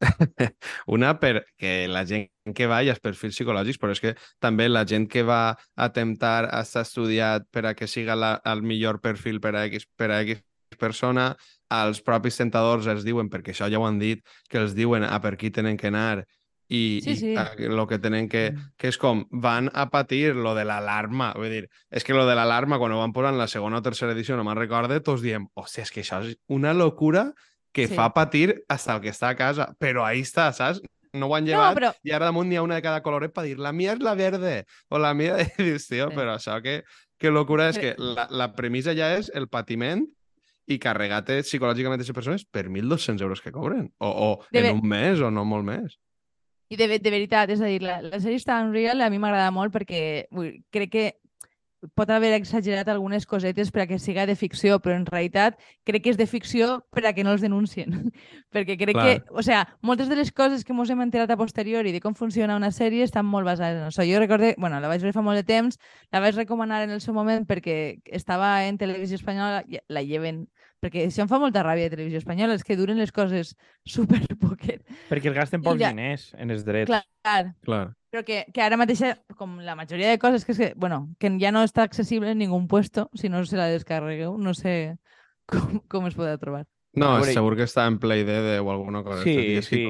Una, 0.96 1.12
perquè 1.20 1.84
la 1.88 2.02
gent 2.08 2.26
que 2.56 2.66
va 2.68 2.80
i 2.82 2.90
els 2.92 3.00
perfils 3.00 3.36
psicològics, 3.36 3.78
però 3.80 3.92
és 3.94 4.02
que 4.02 4.14
també 4.42 4.66
la 4.68 4.82
gent 4.88 5.06
que 5.08 5.22
va 5.24 5.54
a 5.76 5.88
temptar 5.94 6.48
a 6.48 6.64
estar 6.64 6.82
estudiat 6.84 7.46
per 7.52 7.66
a 7.68 7.74
que 7.78 7.88
siga 7.88 8.16
la, 8.18 8.34
el 8.50 8.64
millor 8.66 9.00
perfil 9.04 9.40
per 9.40 9.54
a 9.54 9.64
X, 9.68 9.86
per 9.96 10.10
a 10.10 10.20
X 10.24 10.42
persona, 10.80 11.30
els 11.70 12.00
propis 12.02 12.36
tentadors 12.36 12.86
els 12.86 13.04
diuen, 13.04 13.28
perquè 13.30 13.52
això 13.54 13.68
ja 13.70 13.78
ho 13.78 13.86
han 13.86 13.98
dit, 13.98 14.20
que 14.50 14.58
els 14.58 14.74
diuen 14.74 15.04
a 15.04 15.20
per 15.20 15.36
qui 15.36 15.50
tenen 15.50 15.76
que 15.76 15.88
anar 15.88 16.24
i, 16.68 17.00
Sí, 17.04 17.16
sí. 17.16 17.34
i 17.34 17.68
lo 17.68 17.86
que 17.86 17.98
tenen 17.98 18.28
que... 18.28 18.54
que 18.76 18.88
és 18.88 18.96
com, 18.98 19.24
van 19.30 19.70
a 19.74 19.90
patir 19.90 20.34
lo 20.34 20.54
de 20.54 20.64
l'alarma. 20.64 21.32
Vull 21.36 21.50
dir, 21.50 21.68
és 21.90 22.04
que 22.04 22.14
lo 22.14 22.24
de 22.26 22.34
l'alarma, 22.34 22.78
quan 22.78 22.92
ho 22.92 22.98
van 22.98 23.12
posar 23.12 23.32
en 23.34 23.38
la 23.38 23.46
segona 23.48 23.78
o 23.78 23.82
tercera 23.82 24.12
edició, 24.12 24.36
no 24.36 24.44
me'n 24.44 24.56
recorde, 24.56 25.00
tots 25.04 25.20
diem, 25.22 25.46
hòstia, 25.54 25.82
és 25.84 25.92
que 25.92 26.00
això 26.00 26.22
és 26.24 26.36
una 26.48 26.72
locura 26.72 27.32
que 27.74 27.86
Sí. 27.88 27.94
fa 27.94 28.12
patir 28.14 28.64
hasta 28.68 28.94
el 28.96 29.00
que 29.02 29.10
està 29.10 29.28
a 29.30 29.36
casa. 29.36 29.74
Però 29.78 30.04
ahí 30.06 30.20
està, 30.22 30.52
saps? 30.52 30.80
No 31.12 31.26
ho 31.26 31.34
han 31.36 31.44
No, 31.44 31.50
llevat 31.50 31.76
però 31.76 31.92
i 32.02 32.10
ara 32.10 32.24
damunt 32.26 32.48
n'hi 32.48 32.56
ha 32.56 32.62
una 32.62 32.74
de 32.76 32.82
cada 32.82 33.02
coloret 33.02 33.32
per 33.32 33.44
dir 33.44 33.58
la 33.58 33.70
mia 33.72 33.92
és 33.92 34.00
la 34.00 34.14
verde 34.14 34.64
o 34.88 34.98
la 34.98 35.12
mia... 35.14 35.36
I 35.58 35.62
dius, 35.62 35.86
tio, 35.86 36.08
Sí. 36.10 36.16
però 36.16 36.34
això 36.38 36.60
que, 36.62 36.82
que 37.20 37.30
locura 37.30 37.68
és 37.68 37.76
Però- 37.78 37.94
que 37.94 38.02
la, 38.02 38.26
la 38.30 38.48
premissa 38.56 38.94
ja 38.96 39.12
és 39.18 39.30
el 39.34 39.48
patiment 39.48 40.06
i 40.66 40.78
carregar-te 40.80 41.40
psicològicament 41.44 41.98
aquestes 41.98 42.16
persones 42.16 42.46
per 42.48 42.66
1.200 42.70 43.20
euros 43.22 43.42
que 43.44 43.52
cobren. 43.52 43.90
O, 43.98 44.08
o 44.08 44.28
De 44.52 44.64
en 44.64 44.78
un 44.78 44.88
mes 44.88 45.20
o 45.20 45.30
no 45.30 45.44
molt 45.48 45.66
més. 45.68 45.98
I 46.72 46.78
de, 46.80 46.88
de 46.98 47.12
veritat, 47.12 47.52
és 47.52 47.60
a 47.60 47.68
dir, 47.68 47.82
la, 47.84 47.98
la 48.02 48.20
sèrie 48.22 48.40
està 48.40 48.56
Unreal 48.64 49.04
a 49.04 49.10
mi 49.12 49.20
m'agrada 49.20 49.52
molt 49.54 49.74
perquè 49.74 50.00
vull, 50.32 50.54
crec 50.72 50.92
que 50.94 51.04
pot 51.94 52.10
haver 52.10 52.32
exagerat 52.34 52.88
algunes 52.88 53.26
cosetes 53.26 53.70
per 53.70 53.82
a 53.82 53.86
que 53.86 53.98
siga 53.98 54.24
de 54.26 54.36
ficció, 54.36 54.78
però 54.80 54.96
en 54.96 55.04
realitat 55.06 55.58
crec 55.84 56.04
que 56.04 56.10
és 56.14 56.16
de 56.20 56.26
ficció 56.26 56.84
per 56.90 57.04
a 57.06 57.12
que 57.12 57.24
no 57.24 57.32
els 57.34 57.42
denuncien. 57.44 58.10
perquè 58.54 58.76
crec 58.80 58.94
Clar. 58.96 59.06
que, 59.06 59.22
o 59.30 59.42
sea, 59.42 59.64
moltes 59.82 60.08
de 60.08 60.16
les 60.16 60.32
coses 60.32 60.64
que 60.64 60.72
ens 60.72 60.90
hem 60.90 61.02
enterat 61.04 61.30
a 61.30 61.36
posteriori 61.36 61.92
de 61.92 62.00
com 62.00 62.14
funciona 62.14 62.56
una 62.56 62.70
sèrie 62.72 63.04
estan 63.04 63.26
molt 63.26 63.44
basades 63.46 63.80
en 63.82 63.88
això. 63.88 64.06
Jo 64.08 64.20
recorde, 64.22 64.54
bueno, 64.58 64.80
la 64.80 64.88
vaig 64.88 65.02
veure 65.02 65.12
fa 65.16 65.22
molt 65.22 65.36
de 65.40 65.44
temps, 65.44 65.78
la 66.12 66.20
vaig 66.20 66.36
recomanar 66.36 66.82
en 66.84 66.90
el 66.96 67.00
seu 67.00 67.14
moment 67.14 67.46
perquè 67.46 67.98
estava 68.06 68.64
en 68.66 68.78
televisió 68.78 69.16
espanyola, 69.16 69.64
la 69.88 70.02
lleven, 70.02 70.46
perquè 70.84 71.06
això 71.08 71.24
em 71.24 71.28
fa 71.30 71.38
molta 71.40 71.62
ràbia 71.64 71.88
de 71.88 71.96
televisió 71.96 72.18
espanyola, 72.20 72.54
és 72.58 72.64
que 72.64 72.76
duren 72.76 72.98
les 73.00 73.12
coses 73.12 73.54
super 73.84 74.20
poquet. 74.40 74.84
Perquè 75.10 75.30
els 75.32 75.36
gasten 75.36 75.62
pocs 75.64 75.80
ja- 75.80 75.90
diners 75.92 76.30
en 76.38 76.50
els 76.54 76.64
drets. 76.64 76.88
Clar, 76.92 77.54
Clar. 77.64 77.84
Però 78.14 78.22
que, 78.22 78.44
que 78.54 78.62
ara 78.62 78.76
mateix, 78.78 79.00
com 79.34 79.56
la 79.58 79.74
majoria 79.74 80.12
de 80.12 80.20
coses, 80.22 80.44
que, 80.46 80.54
és 80.54 80.58
que, 80.60 80.68
bueno, 80.78 81.08
que 81.18 81.32
ja 81.42 81.50
no 81.50 81.64
està 81.66 81.82
accessible 81.82 82.30
en 82.30 82.38
ningú 82.38 82.60
puesto, 82.70 83.08
si 83.18 83.26
no 83.28 83.40
se 83.42 83.58
la 83.58 83.66
descarregueu, 83.72 84.36
no 84.38 84.54
sé 84.54 84.94
com, 85.50 85.80
com 85.90 86.06
es 86.06 86.14
podrà 86.14 86.38
trobar. 86.38 86.62
No, 86.94 87.16
veure, 87.18 87.34
segur 87.34 87.56
que 87.58 87.66
està 87.66 87.88
en 87.90 87.98
Play 87.98 88.22
DD 88.22 88.60
o 88.62 88.70
alguna 88.70 89.02
cosa. 89.02 89.24
Sí, 89.26 89.34
Digues 89.34 89.66
sí. 89.66 89.80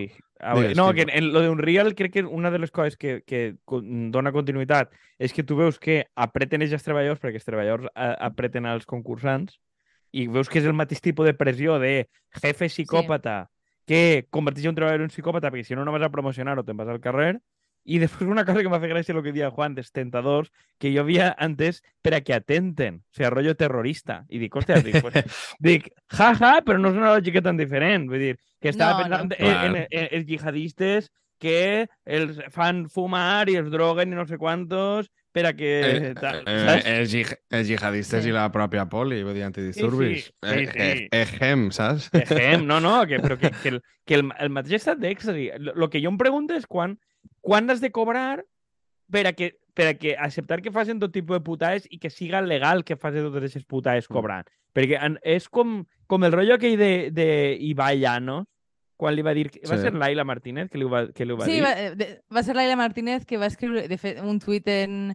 A 0.41 0.55
veure, 0.57 0.71
Digues, 0.71 0.79
no, 0.81 0.87
que 0.97 1.05
en 1.05 1.33
lo 1.35 1.43
de 1.45 1.51
Unreal 1.53 1.93
crec 1.95 2.15
que 2.15 2.25
una 2.25 2.51
de 2.51 2.63
les 2.63 2.73
coses 2.73 2.97
que, 2.97 3.19
que 3.29 3.57
dona 3.69 4.33
continuïtat 4.33 4.97
és 5.21 5.37
que 5.37 5.45
tu 5.45 5.61
veus 5.61 5.77
que 5.79 6.07
apreten 6.17 6.65
ells 6.65 6.73
els 6.73 6.85
treballadors 6.89 7.21
perquè 7.21 7.43
els 7.43 7.45
treballadors 7.45 7.93
a- 7.93 8.15
apreten 8.25 8.65
als 8.65 8.89
concursants 8.89 9.61
i 10.17 10.27
veus 10.33 10.49
que 10.49 10.63
és 10.63 10.69
el 10.69 10.73
mateix 10.73 11.05
tipus 11.05 11.29
de 11.29 11.37
pressió 11.37 11.77
de 11.79 12.09
jefe 12.41 12.71
psicòpata 12.73 13.51
que 13.85 14.27
converteix 14.33 14.73
un 14.73 14.77
treballador 14.81 15.05
en 15.05 15.13
psicòpata 15.13 15.53
perquè 15.53 15.69
si 15.69 15.77
no 15.77 15.85
no 15.85 15.93
vas 15.93 16.09
a 16.09 16.13
promocionar 16.13 16.57
o 16.59 16.65
te'n 16.65 16.81
vas 16.81 16.89
al 16.89 17.05
carrer 17.05 17.35
i 17.85 17.99
després 18.01 18.31
una 18.31 18.45
cosa 18.49 18.63
que 18.65 18.71
m'ha 18.73 18.81
fet 18.81 18.91
gràcia 18.95 19.13
el 19.15 19.23
que 19.23 19.33
dia 19.37 19.51
Juan 19.53 19.75
dels 19.77 19.91
tentadors 19.93 20.51
que 20.81 20.93
jo 20.95 21.03
havia 21.05 21.35
antes 21.39 21.83
per 22.03 22.15
a 22.17 22.21
que 22.25 22.33
atenten, 22.37 23.03
o 23.05 23.17
sigui, 23.17 23.29
rotllo 23.31 23.55
terrorista 23.61 24.23
i 24.29 24.39
dic, 24.41 24.55
hòstia, 24.57 24.81
dic, 24.85 25.01
pues, 25.05 25.19
dic 25.61 25.91
ja, 26.17 26.31
ja, 26.39 26.55
però 26.65 26.79
no 26.81 26.93
és 26.95 26.97
una 27.01 27.13
lògica 27.17 27.43
tan 27.45 27.57
diferent 27.61 28.09
vull 28.09 28.23
dir, 28.29 28.39
que 28.61 28.73
estava 28.73 29.05
No, 29.05 29.05
pensant 29.05 29.35
no. 29.37 29.53
en, 29.53 29.77
en, 29.85 30.09
en, 30.11 30.25
jihadistes 30.27 31.11
que 31.39 31.87
els 32.07 32.39
fan 32.55 32.87
fumar 32.89 33.51
i 33.53 33.57
els 33.61 33.69
droguen 33.73 34.13
i 34.13 34.17
no 34.17 34.25
sé 34.25 34.39
quantos 34.41 35.11
per 35.35 35.43
a 35.49 35.53
que... 35.53 35.71
Eh, 35.83 36.13
tal, 36.15 36.45
eh, 36.47 37.01
els, 37.03 37.15
els 37.51 37.67
jihadistes 37.69 38.23
Sí. 38.23 38.31
i 38.31 38.33
la 38.33 38.47
pròpia 38.55 38.85
poli, 38.89 39.19
vull 39.27 39.35
dir, 39.35 39.43
antidisturbis. 39.43 40.29
Sí, 40.31 40.31
sí, 40.31 40.31
sí, 40.31 40.55
Eh, 40.55 40.85
eh, 40.87 40.93
sí. 41.01 41.09
Ejem, 41.19 41.65
saps? 41.75 42.07
Ejem, 42.15 42.63
no, 42.65 42.79
no, 42.81 43.01
que, 43.11 43.19
però 43.21 43.37
que, 43.37 43.51
que, 43.51 43.73
el, 43.75 43.81
que 44.07 44.15
el, 44.21 44.29
el 44.39 44.53
mateix 44.55 44.79
estat 44.79 45.03
d'èxtasi. 45.03 45.49
El 45.75 45.89
que 45.91 46.01
jo 46.01 46.13
em 46.15 46.21
pregunto 46.23 46.55
és 46.55 46.69
quan, 46.71 46.95
quan 47.41 47.71
has 47.71 47.81
de 47.81 47.91
cobrar 47.93 48.45
per 49.11 49.27
a 49.29 49.33
que, 49.33 49.53
per 49.75 49.87
a 49.89 49.95
que 49.95 50.17
acceptar 50.17 50.63
que 50.63 50.73
facin 50.73 50.99
tot 51.03 51.13
tipus 51.13 51.37
de 51.39 51.45
putades 51.45 51.87
i 51.91 51.99
que 51.99 52.11
siga 52.11 52.41
legal 52.43 52.85
que 52.85 52.97
facin 52.97 53.27
totes 53.27 53.43
aquestes 53.43 53.65
putades 53.69 54.09
cobrant. 54.09 54.47
Perquè 54.75 54.99
en, 55.01 55.19
és 55.23 55.49
com, 55.49 55.85
com 56.11 56.25
el 56.25 56.33
rotllo 56.35 56.57
aquell 56.57 56.79
de, 56.81 57.11
de 57.15 57.29
Ibai 57.61 58.01
Llanos, 58.01 58.47
quan 58.97 59.15
li 59.15 59.23
va 59.27 59.35
dir... 59.35 59.49
Va 59.69 59.77
Sí. 59.77 59.83
ser 59.83 59.95
Laila 59.95 60.25
Martínez 60.25 60.71
que 60.71 60.79
li 60.79 60.85
ho 60.87 60.91
va, 60.91 61.05
que 61.13 61.25
li 61.27 61.33
ho 61.35 61.37
va 61.37 61.47
Sí, 61.47 61.59
dir? 61.59 61.63
va, 61.63 61.73
eh, 61.79 61.95
de, 61.99 62.09
va 62.35 62.43
ser 62.43 62.55
Laila 62.57 62.77
Martínez 62.77 63.25
que 63.27 63.37
va 63.39 63.47
escriure 63.47 63.87
de 63.89 63.99
fet, 63.99 64.21
un 64.23 64.39
tuit 64.41 64.67
en, 64.69 65.15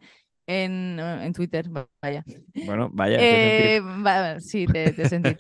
en, 0.49 0.99
en 0.99 1.33
Twitter, 1.33 1.69
vaja. 1.69 2.23
Bueno, 2.65 2.89
vaya, 2.91 3.17
Eh, 3.21 3.79
va, 3.81 4.39
sí, 4.41 4.65
té, 4.65 4.87
té 4.97 5.07
sentit. 5.07 5.37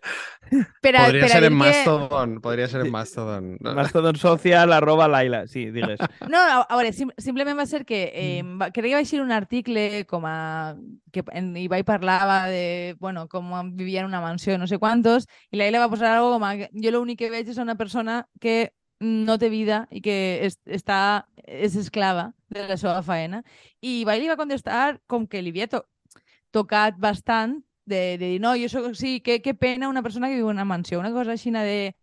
Per 0.83 0.91
a, 0.97 1.05
Podria 1.05 1.21
per 1.21 1.29
a 1.29 1.33
ser 1.33 1.43
en 1.43 1.53
que... 1.53 1.57
Mastodon, 1.59 2.31
podria 2.41 2.67
ser 2.67 2.81
en 2.81 2.91
Mastodon. 2.91 3.49
Mastodon 3.77 4.15
social 4.17 4.73
arroba 4.73 5.07
Laila. 5.07 5.47
Sí, 5.47 5.65
digues. 5.71 5.99
No, 6.29 6.37
a, 6.37 6.61
a 6.61 6.77
veure, 6.77 6.93
sim 6.93 7.09
simplement 7.17 7.57
va 7.59 7.65
ser 7.69 7.83
que 7.85 8.03
eh, 8.13 8.41
Mm. 8.43 8.61
va, 8.61 8.69
crec 8.71 8.93
que 9.09 9.21
un 9.21 9.31
article 9.31 10.05
com 10.05 10.25
a... 10.25 10.75
que 11.11 11.23
en 11.33 11.55
Ibai 11.57 11.83
parlava 11.83 12.45
de, 12.47 12.95
bueno, 12.99 13.27
com 13.27 13.49
vivia 13.75 14.01
en 14.01 14.05
una 14.05 14.21
mansió, 14.21 14.57
no 14.57 14.67
sé 14.67 14.77
quantos, 14.77 15.25
i 15.51 15.57
la 15.57 15.65
Laila 15.65 15.85
va 15.85 15.89
posar 15.89 16.15
algo 16.15 16.33
com 16.33 16.43
a... 16.45 16.55
Jo 16.55 16.91
l'únic 16.93 17.19
que 17.19 17.29
veig 17.33 17.49
és 17.49 17.57
una 17.57 17.75
persona 17.75 18.27
que 18.39 18.73
no 18.99 19.37
té 19.39 19.49
vida 19.49 19.87
i 19.91 20.01
que 20.01 20.45
està, 20.65 21.27
és 21.45 21.75
esclava 21.75 22.33
de 22.49 22.67
la 22.67 22.77
seva 22.77 23.01
faena. 23.05 23.43
I 23.81 24.01
Ibai 24.01 24.19
li 24.19 24.29
va 24.29 24.37
contestar 24.39 24.99
com 25.07 25.27
que 25.27 25.41
li 25.41 25.53
havia 25.53 25.69
to 25.71 25.83
tocat 26.51 26.97
bastant 26.97 27.59
de, 27.85 28.17
de 28.17 28.25
dir, 28.35 28.41
no, 28.41 28.55
jo 28.57 28.69
soc, 28.69 28.93
sí, 28.97 29.19
que, 29.21 29.41
que 29.41 29.53
pena 29.53 29.89
una 29.89 30.03
persona 30.05 30.29
que 30.29 30.37
viu 30.37 30.49
en 30.49 30.57
una 30.57 30.65
mansió, 30.65 30.99
una 30.99 31.11
cosa 31.13 31.33
així 31.33 31.51
de 31.51 31.93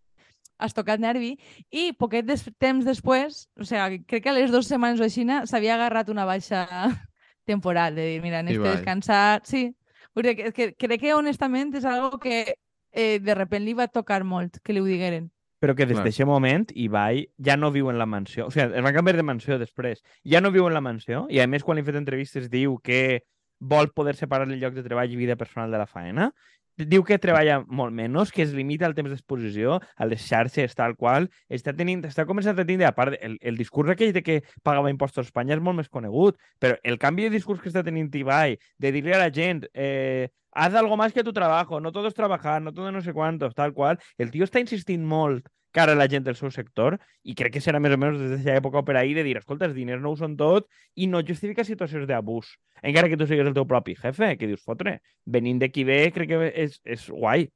has 0.59 0.75
tocat 0.75 1.01
nervi, 1.01 1.37
i 1.71 1.93
poquet 1.93 2.25
des, 2.25 2.43
temps 2.59 2.85
després, 2.85 3.47
o 3.61 3.65
sigui, 3.65 4.01
crec 4.09 4.25
que 4.25 4.31
a 4.31 4.37
les 4.37 4.51
dues 4.51 4.69
setmanes 4.69 5.01
o 5.01 5.05
així 5.05 5.27
s'havia 5.45 5.75
agarrat 5.75 6.09
una 6.09 6.25
baixa 6.25 6.67
temporal, 7.51 7.95
de 7.95 8.07
dir, 8.13 8.23
mira, 8.23 8.43
necessito 8.43 8.65
Ibai. 8.65 8.77
descansar, 8.77 9.43
sí. 9.45 9.75
Dir, 10.17 10.35
que, 10.35 10.53
que, 10.53 10.73
crec 10.75 11.01
que 11.01 11.15
honestament 11.15 11.75
és 11.77 11.85
algo 11.85 12.19
que 12.19 12.57
eh, 12.93 13.19
de 13.21 13.35
repent 13.35 13.65
li 13.65 13.75
va 13.77 13.87
tocar 13.89 14.25
molt 14.25 14.63
que 14.65 14.73
li 14.73 14.81
ho 14.81 14.89
digueren. 14.89 15.31
Però 15.63 15.73
que 15.75 15.87
des 15.89 15.97
d'aquest 15.97 16.29
moment 16.29 16.67
Ibai 16.77 17.23
ja 17.41 17.57
no 17.57 17.71
viu 17.73 17.89
en 17.89 17.97
la 17.99 18.07
mansió. 18.07 18.47
O 18.47 18.53
sigui, 18.53 18.69
es 18.77 18.85
va 18.85 18.93
canviar 18.93 19.17
de 19.17 19.25
mansió 19.25 19.57
després. 19.59 20.03
Ja 20.29 20.43
no 20.45 20.53
viu 20.53 20.67
en 20.69 20.77
la 20.77 20.85
mansió 20.85 21.25
i, 21.33 21.41
a 21.41 21.47
més, 21.49 21.65
quan 21.65 21.79
li 21.79 21.85
he 21.85 21.87
fet 21.87 21.97
entrevistes 21.97 22.51
diu 22.53 22.77
que 22.85 23.23
vol 23.59 23.89
poder 23.97 24.17
separar 24.17 24.51
el 24.51 24.61
lloc 24.61 24.77
de 24.77 24.85
treball 24.85 25.13
i 25.13 25.17
vida 25.17 25.37
personal 25.41 25.73
de 25.73 25.81
la 25.81 25.89
faena. 25.89 26.31
Diu 26.77 27.05
que 27.09 27.17
treballa 27.17 27.63
molt 27.65 27.95
menys, 27.97 28.31
que 28.33 28.43
es 28.45 28.53
limita 28.53 28.85
al 28.85 28.95
temps 28.97 29.09
d'exposició, 29.09 29.79
a 29.97 30.09
les 30.09 30.21
xarxes, 30.29 30.75
tal 30.77 30.93
qual. 31.01 31.31
Està, 31.49 31.73
tenint, 31.73 32.03
està 32.05 32.27
començant 32.29 32.59
a 32.61 32.67
tindre, 32.69 32.85
a 32.85 32.93
part, 32.93 33.17
el, 33.25 33.39
el 33.41 33.57
discurs 33.57 33.95
aquell 33.95 34.13
de 34.13 34.23
que 34.23 34.43
pagava 34.63 34.93
impostos 34.93 35.25
a 35.25 35.29
Espanya 35.31 35.57
és 35.57 35.63
molt 35.65 35.81
més 35.81 35.89
conegut, 35.89 36.37
però 36.61 36.77
el 36.85 37.01
canvi 37.01 37.25
de 37.25 37.33
discurs 37.39 37.63
que 37.63 37.73
està 37.73 37.85
tenint 37.87 38.13
Ibai, 38.13 38.59
de 38.77 38.93
dir-li 38.93 39.17
a 39.17 39.23
la 39.25 39.33
gent 39.33 39.65
eh, 39.73 40.29
haz 40.53 40.75
algo 40.75 40.97
más 40.97 41.13
que 41.13 41.25
tu 41.25 41.33
trabajo, 41.33 41.81
no 41.81 41.93
todo 41.93 42.09
es 42.09 42.15
trabajar, 42.15 42.61
no 42.61 42.75
todo 42.75 42.93
no 42.93 43.01
sé 43.01 43.13
cuántos, 43.13 43.55
tal 43.55 43.73
qual. 43.73 43.99
El 44.19 44.31
tio 44.31 44.45
està 44.45 44.61
insistint 44.61 45.05
molt 45.05 45.49
cara 45.77 45.93
a 45.93 45.99
la 45.99 46.09
gent 46.09 46.25
del 46.25 46.39
seu 46.39 46.51
sector 46.55 46.97
i 47.29 47.35
crec 47.37 47.57
que 47.57 47.63
serà 47.65 47.81
més 47.83 47.93
o 47.93 47.99
menys 48.01 48.17
des 48.23 48.31
d'aquesta 48.31 48.57
època 48.63 48.83
per 48.87 48.97
ahir 48.97 49.15
de 49.19 49.27
dir, 49.27 49.37
escolta, 49.41 49.69
els 49.69 49.77
diners 49.77 50.01
no 50.01 50.15
ho 50.15 50.17
són 50.17 50.39
tot 50.41 50.71
i 50.97 51.09
no 51.13 51.21
justifica 51.27 51.67
situacions 51.69 52.09
d'abús. 52.09 52.55
Encara 52.83 53.11
que 53.13 53.19
tu 53.21 53.29
sigues 53.29 53.47
el 53.49 53.57
teu 53.57 53.67
propi 53.69 53.97
jefe, 53.99 54.33
que 54.41 54.49
dius, 54.49 54.65
fotre, 54.65 54.99
venint 55.25 55.61
de 55.61 55.69
qui 55.73 55.85
ve, 55.85 56.01
crec 56.17 56.33
que 56.33 56.51
és, 56.65 56.81
és 56.85 57.07
guai. 57.13 57.49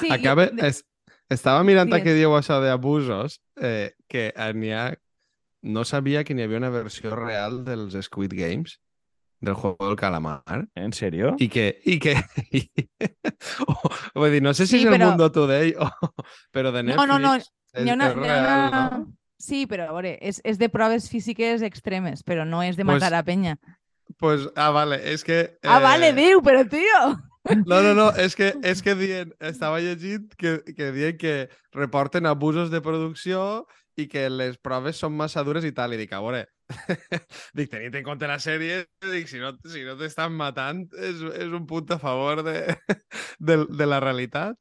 Sí, 0.00 0.10
Acaba, 0.12 0.48
jo, 0.48 0.56
de, 0.58 0.68
es, 0.72 0.82
estava 1.32 1.64
mirant 1.64 1.90
Digues. 1.92 2.04
que 2.04 2.16
diu 2.16 2.34
això 2.36 2.60
d'abusos, 2.64 3.40
eh, 3.60 3.92
que 4.08 4.30
n'hi 4.56 4.72
ha... 4.74 4.86
No 5.64 5.86
sabia 5.88 6.24
que 6.28 6.34
n'hi 6.36 6.44
havia 6.44 6.60
una 6.60 6.68
versió 6.68 7.14
real 7.16 7.62
dels 7.64 7.94
Squid 8.04 8.34
Games, 8.36 8.76
del 9.40 9.54
juego 9.54 9.76
del 9.88 9.96
calamar, 9.96 10.42
En 10.74 10.92
sèrio? 10.92 11.34
i 11.38 11.48
que... 11.48 11.80
I 11.84 11.98
que 12.00 12.14
i, 12.52 12.62
oh, 13.66 13.90
vull 14.14 14.30
dir, 14.32 14.42
no 14.42 14.54
sé 14.54 14.66
si 14.66 14.78
Sí, 14.78 14.82
és 14.82 14.86
el 14.86 14.94
però- 14.96 15.10
Mundo 15.10 15.30
Today, 15.32 15.74
o, 15.78 15.88
però 16.52 16.72
de 16.72 16.82
No, 16.82 16.94
Netflix... 16.94 17.08
no, 17.08 17.18
no, 17.18 17.36
hi 17.84 17.90
ha 17.90 17.94
una, 17.94 18.12
real, 18.14 18.44
una... 18.68 18.90
no? 18.98 19.04
Sí, 19.38 19.66
però 19.66 19.88
a 19.90 19.92
veure, 19.92 20.14
és, 20.22 20.40
és 20.44 20.56
de 20.58 20.68
proves 20.72 21.10
físiques 21.10 21.60
extremes, 21.66 22.22
però 22.24 22.46
no 22.48 22.62
és 22.62 22.76
de 22.78 22.84
Pues, 22.86 22.96
matar 23.02 23.12
a 23.18 23.24
penya. 23.26 23.58
Pues, 24.18 24.46
ah, 24.56 24.70
vale, 24.70 25.00
és 25.12 25.24
que... 25.24 25.58
Ah, 25.62 25.80
vale, 25.82 26.12
eh, 26.12 26.16
diu, 26.16 26.40
però 26.44 26.62
tio! 26.68 27.00
No, 27.66 27.82
no, 27.84 27.92
no, 27.92 28.06
és 28.16 28.32
que, 28.38 28.54
és 28.64 28.80
que 28.80 28.94
dient, 28.96 29.34
estava 29.44 29.80
llegint 29.84 30.30
que, 30.40 30.62
que 30.72 30.92
diuen 30.94 31.18
que 31.20 31.50
reporten 31.76 32.24
abusos 32.24 32.70
de 32.72 32.80
producció 32.80 33.66
i 34.00 34.06
que 34.08 34.30
les 34.32 34.56
proves 34.56 34.96
són 34.96 35.12
massa 35.12 35.44
dures 35.44 35.64
i 35.68 35.72
tal. 35.76 35.92
I 35.92 35.98
dic, 36.00 36.14
a 36.16 36.22
veure, 36.24 36.46
dic, 37.56 37.70
tenint 37.70 37.94
en 37.98 38.04
compte 38.06 38.28
la 38.28 38.38
sèrie, 38.40 38.84
dic, 39.04 39.28
si 39.28 39.40
no, 39.42 39.52
si 39.68 39.84
no 39.86 39.96
t'estan 40.00 40.34
matant, 40.36 40.84
és, 40.96 41.20
és 41.44 41.54
un 41.54 41.66
punt 41.68 41.92
a 41.92 41.98
favor 42.00 42.42
de, 42.46 42.58
de, 43.38 43.58
de 43.68 43.88
la 43.88 44.00
realitat. 44.04 44.58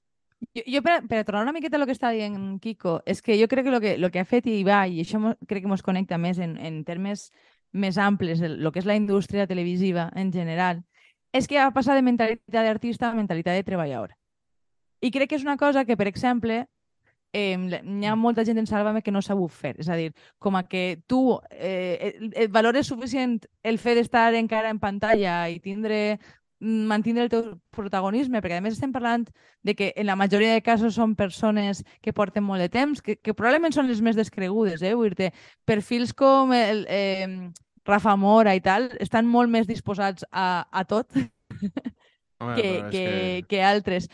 Jo, 0.51 0.63
jo 0.67 0.81
per, 0.83 0.97
per 1.07 1.23
tornar 1.23 1.45
una 1.45 1.53
miqueta 1.55 1.79
a 1.79 1.81
lo 1.81 1.87
que 1.87 1.95
està 1.95 2.11
dient 2.11 2.57
Kiko, 2.59 2.97
és 3.07 3.23
que 3.23 3.37
jo 3.39 3.47
crec 3.47 3.67
que 3.67 3.71
lo 3.71 3.79
que, 3.79 3.97
lo 3.97 4.11
que 4.11 4.19
ha 4.19 4.27
fet 4.27 4.47
Ibai, 4.51 4.97
i 4.97 5.05
això 5.05 5.21
mo, 5.23 5.35
crec 5.47 5.63
que 5.63 5.71
ens 5.71 5.85
connecta 5.85 6.19
més 6.19 6.41
en, 6.43 6.57
en 6.59 6.83
termes 6.83 7.29
més 7.73 7.97
amples, 7.97 8.41
el, 8.43 8.59
lo 8.61 8.71
que 8.71 8.83
és 8.83 8.89
la 8.89 8.97
indústria 8.99 9.47
televisiva 9.47 10.09
en 10.19 10.31
general, 10.33 10.83
és 11.33 11.47
que 11.49 11.57
ha 11.57 11.71
passat 11.73 11.97
de 11.97 12.05
mentalitat 12.05 12.51
d'artista 12.53 13.09
a 13.09 13.17
mentalitat 13.17 13.57
de 13.57 13.65
treballador. 13.65 14.13
I 15.01 15.09
crec 15.11 15.31
que 15.31 15.39
és 15.39 15.47
una 15.47 15.57
cosa 15.57 15.83
que, 15.83 15.97
per 15.97 16.07
exemple, 16.07 16.65
eh, 17.33 17.57
hi 17.57 18.05
ha 18.05 18.15
molta 18.15 18.45
gent 18.45 18.61
en 18.61 18.69
Sálvame 18.69 19.01
que 19.01 19.11
no 19.11 19.21
sabut 19.21 19.51
fer. 19.51 19.73
És 19.81 19.89
a 19.89 19.97
dir, 19.99 20.13
com 20.39 20.55
a 20.55 20.63
que 20.69 21.01
tu 21.07 21.39
eh, 21.51 22.13
et, 22.31 22.51
valores 22.53 22.87
suficient 22.87 23.39
el 23.63 23.81
fet 23.81 23.99
d'estar 23.99 24.31
encara 24.37 24.71
en 24.71 24.79
pantalla 24.79 25.43
i 25.49 25.59
tindre 25.59 26.19
mantindre 26.63 27.25
el 27.25 27.29
teu 27.29 27.47
protagonisme, 27.75 28.39
perquè 28.39 28.61
a 28.61 28.63
més 28.63 28.77
estem 28.77 28.93
parlant 28.93 29.25
de 29.67 29.73
que 29.75 29.89
en 29.99 30.07
la 30.07 30.15
majoria 30.15 30.53
de 30.53 30.61
casos 30.63 30.95
són 30.95 31.11
persones 31.19 31.81
que 31.99 32.13
porten 32.15 32.45
molt 32.45 32.63
de 32.63 32.69
temps, 32.71 33.01
que, 33.03 33.17
que 33.19 33.33
probablement 33.35 33.75
són 33.75 33.89
les 33.89 33.99
més 33.99 34.15
descregudes, 34.15 34.79
eh? 34.79 34.93
Vull 34.95 35.11
dir 35.17 35.33
perfils 35.67 36.13
com 36.15 36.53
el, 36.55 36.85
eh, 36.87 37.51
Rafa 37.85 38.15
Mora 38.15 38.55
i 38.55 38.61
tal 38.63 38.87
estan 39.03 39.27
molt 39.27 39.51
més 39.51 39.67
disposats 39.67 40.23
a, 40.31 40.65
a 40.71 40.85
tot 40.87 41.11
Home, 41.17 41.27
que, 42.55 42.63
que, 42.63 42.91
que, 42.93 43.45
que 43.49 43.63
altres. 43.63 44.07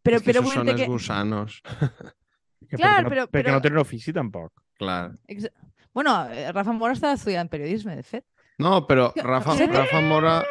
Però, 0.00 0.16
és 0.16 0.24
que 0.24 0.32
però 0.32 0.40
això 0.40 0.46
vull 0.48 0.56
són 0.62 0.72
els 0.72 0.80
que... 0.80 0.88
gusanos. 0.88 1.60
Que 2.68 2.76
Clar, 2.76 3.00
perquè 3.00 3.02
no, 3.04 3.10
però- 3.10 3.26
perquè 3.30 3.44
però- 3.46 3.52
no 3.52 3.60
tenen 3.60 3.78
ofici, 3.78 4.12
tampoc. 4.12 4.52
Clar. 4.78 5.12
Ex- 5.26 5.50
Bueno, 5.92 6.28
eh, 6.30 6.52
Rafa 6.52 6.72
Mora 6.72 6.94
està 6.94 7.12
estudiant 7.16 7.48
periodisme, 7.50 7.96
de 7.96 8.02
fet. 8.04 8.24
No, 8.58 8.86
però 8.86 9.12
Rafa, 9.16 9.56
Sí. 9.56 9.66
Rafa 9.66 10.00
Mora... 10.00 10.44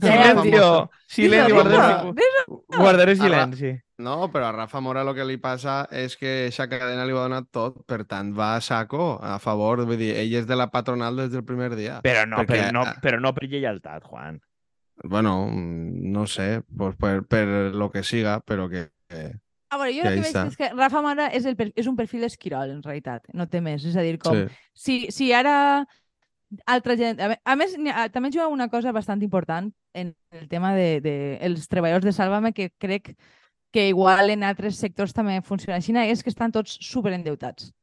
Silencio! 0.00 0.90
Silencio, 1.06 1.54
guardaré, 1.54 2.12
guardaré 2.68 3.16
silenci. 3.16 3.70
No, 3.98 4.30
però 4.30 4.46
a 4.48 4.52
Rafa 4.52 4.80
Mora 4.80 5.02
el 5.02 5.14
que 5.14 5.24
li 5.24 5.38
passa 5.38 5.88
és 5.90 6.16
que 6.16 6.32
aquesta 6.48 6.68
cadena 6.68 7.06
li 7.06 7.12
ho 7.12 7.18
ha 7.18 7.24
donat 7.26 7.48
tot, 7.50 7.80
per 7.88 8.04
tant, 8.04 8.34
va 8.36 8.54
a 8.56 8.60
saco, 8.60 9.18
a 9.22 9.38
favor, 9.42 9.84
vull 9.86 9.96
dir, 9.98 10.12
ell 10.20 10.34
és 10.38 10.46
de 10.46 10.54
la 10.58 10.68
patronal 10.70 11.16
des 11.16 11.32
del 11.32 11.44
primer 11.44 11.74
dia. 11.74 12.00
Però 12.04 12.26
no, 12.28 12.36
Perquè, 12.42 12.60
però 12.68 12.72
no, 12.76 12.82
ah, 12.86 12.94
però 13.02 13.18
no 13.20 13.32
per 13.34 13.48
lleialtat, 13.48 14.04
Juan. 14.04 14.40
Bueno, 15.02 15.46
mm, 15.48 16.12
no 16.12 16.26
sé, 16.26 16.62
pues 16.76 16.94
per, 16.96 17.22
per 17.26 17.46
lo 17.74 17.90
que 17.90 18.02
siga, 18.02 18.40
però 18.40 18.68
que... 18.68 18.90
que... 19.08 19.32
A 19.70 19.76
veure, 19.76 19.92
jo 19.92 20.02
Que 20.02 20.08
el 20.08 20.14
que 20.22 20.26
veig 20.32 20.46
és 20.48 20.56
que 20.56 20.68
Rafa 20.72 21.02
Mora 21.04 21.26
és, 21.28 21.44
el, 21.44 21.56
per- 21.56 21.72
és 21.76 21.86
un 21.86 21.96
perfil 21.96 22.24
esquirol, 22.24 22.70
en 22.70 22.82
realitat, 22.82 23.26
no 23.34 23.46
té 23.48 23.60
més. 23.60 23.84
És 23.84 23.96
a 23.96 24.02
dir, 24.02 24.18
com, 24.18 24.34
Sí. 24.34 24.54
si, 24.72 24.96
si 25.12 25.32
ara 25.32 25.84
altra 26.64 26.96
gent... 26.96 27.18
A, 27.20 27.56
més, 27.56 27.74
també 28.12 28.30
juga 28.32 28.46
una 28.48 28.68
cosa 28.72 28.92
bastant 28.92 29.20
important 29.22 29.72
en 29.92 30.14
el 30.32 30.48
tema 30.48 30.74
de, 30.74 31.00
de 31.04 31.16
els 31.44 31.68
treballadors 31.68 32.04
de 32.06 32.12
Sálvame, 32.16 32.54
que 32.56 32.70
crec 32.78 33.14
que 33.70 33.88
igual 33.90 34.30
en 34.30 34.44
altres 34.48 34.76
sectors 34.80 35.12
també 35.12 35.42
funciona 35.44 35.76
així, 35.76 35.92
és 35.92 36.22
que 36.24 36.30
estan 36.32 36.52
tots 36.52 36.78
superendeutats. 36.80 37.74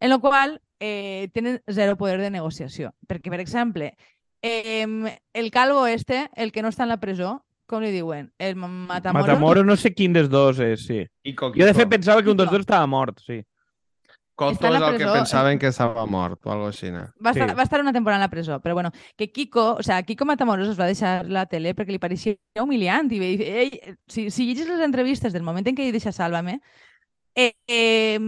En 0.00 0.08
la 0.08 0.16
qual 0.18 0.62
eh, 0.80 1.28
tenen 1.34 1.60
zero 1.68 1.98
poder 2.00 2.16
de 2.22 2.30
negociació. 2.30 2.94
Perquè, 3.06 3.28
per 3.28 3.40
exemple, 3.40 3.92
eh, 4.40 4.86
el 5.34 5.50
calvo 5.50 5.86
este, 5.86 6.30
el 6.36 6.52
que 6.52 6.62
no 6.62 6.68
està 6.72 6.84
en 6.84 6.94
la 6.94 7.00
presó, 7.00 7.44
com 7.70 7.84
li 7.84 7.92
diuen? 7.94 8.26
El 8.38 8.56
Matamoros. 8.58 9.28
Matamoros 9.28 9.66
no 9.68 9.76
sé 9.78 9.94
quin 9.94 10.16
dels 10.16 10.28
dos 10.32 10.58
és, 10.64 10.82
sí. 10.88 11.04
Kiko, 11.24 11.52
Jo 11.54 11.70
de 11.70 11.76
fet 11.76 11.88
pensava 11.88 12.22
que 12.22 12.32
un 12.34 12.38
dels 12.40 12.50
dos 12.50 12.66
estava 12.66 12.86
mort, 12.90 13.22
sí. 13.22 13.38
Coto 14.40 14.70
és 14.70 14.76
el 14.80 14.96
que 14.96 15.04
pensaven 15.04 15.58
que 15.60 15.68
estava 15.68 16.06
mort 16.08 16.46
o 16.48 16.52
algo 16.54 16.70
així. 16.70 16.88
no? 16.90 17.02
Va 17.20 17.34
estar, 17.34 17.50
Sí. 17.50 17.56
va 17.58 17.62
estar 17.62 17.80
una 17.82 17.92
temporada 17.92 18.22
en 18.22 18.24
la 18.24 18.30
presó, 18.32 18.58
però 18.60 18.72
bueno, 18.72 18.90
que 19.14 19.30
Kiko, 19.30 19.74
o 19.74 19.82
sea, 19.82 20.02
Kiko 20.02 20.24
Matamoros 20.24 20.68
es 20.68 20.80
va 20.80 20.86
deixar 20.86 21.28
la 21.28 21.44
tele 21.44 21.74
perquè 21.76 21.92
li 21.92 21.98
pareixia 22.00 22.36
humiliant 22.58 23.12
i 23.12 23.20
ell, 23.20 23.96
si, 24.08 24.30
si 24.30 24.46
llegis 24.46 24.66
les 24.66 24.80
entrevistes 24.80 25.34
del 25.34 25.42
moment 25.42 25.68
en 25.68 25.76
què 25.76 25.84
ell 25.84 25.92
deixa 25.92 26.12
Sálvame, 26.12 26.62
eh, 27.36 27.52
eh, 27.68 28.18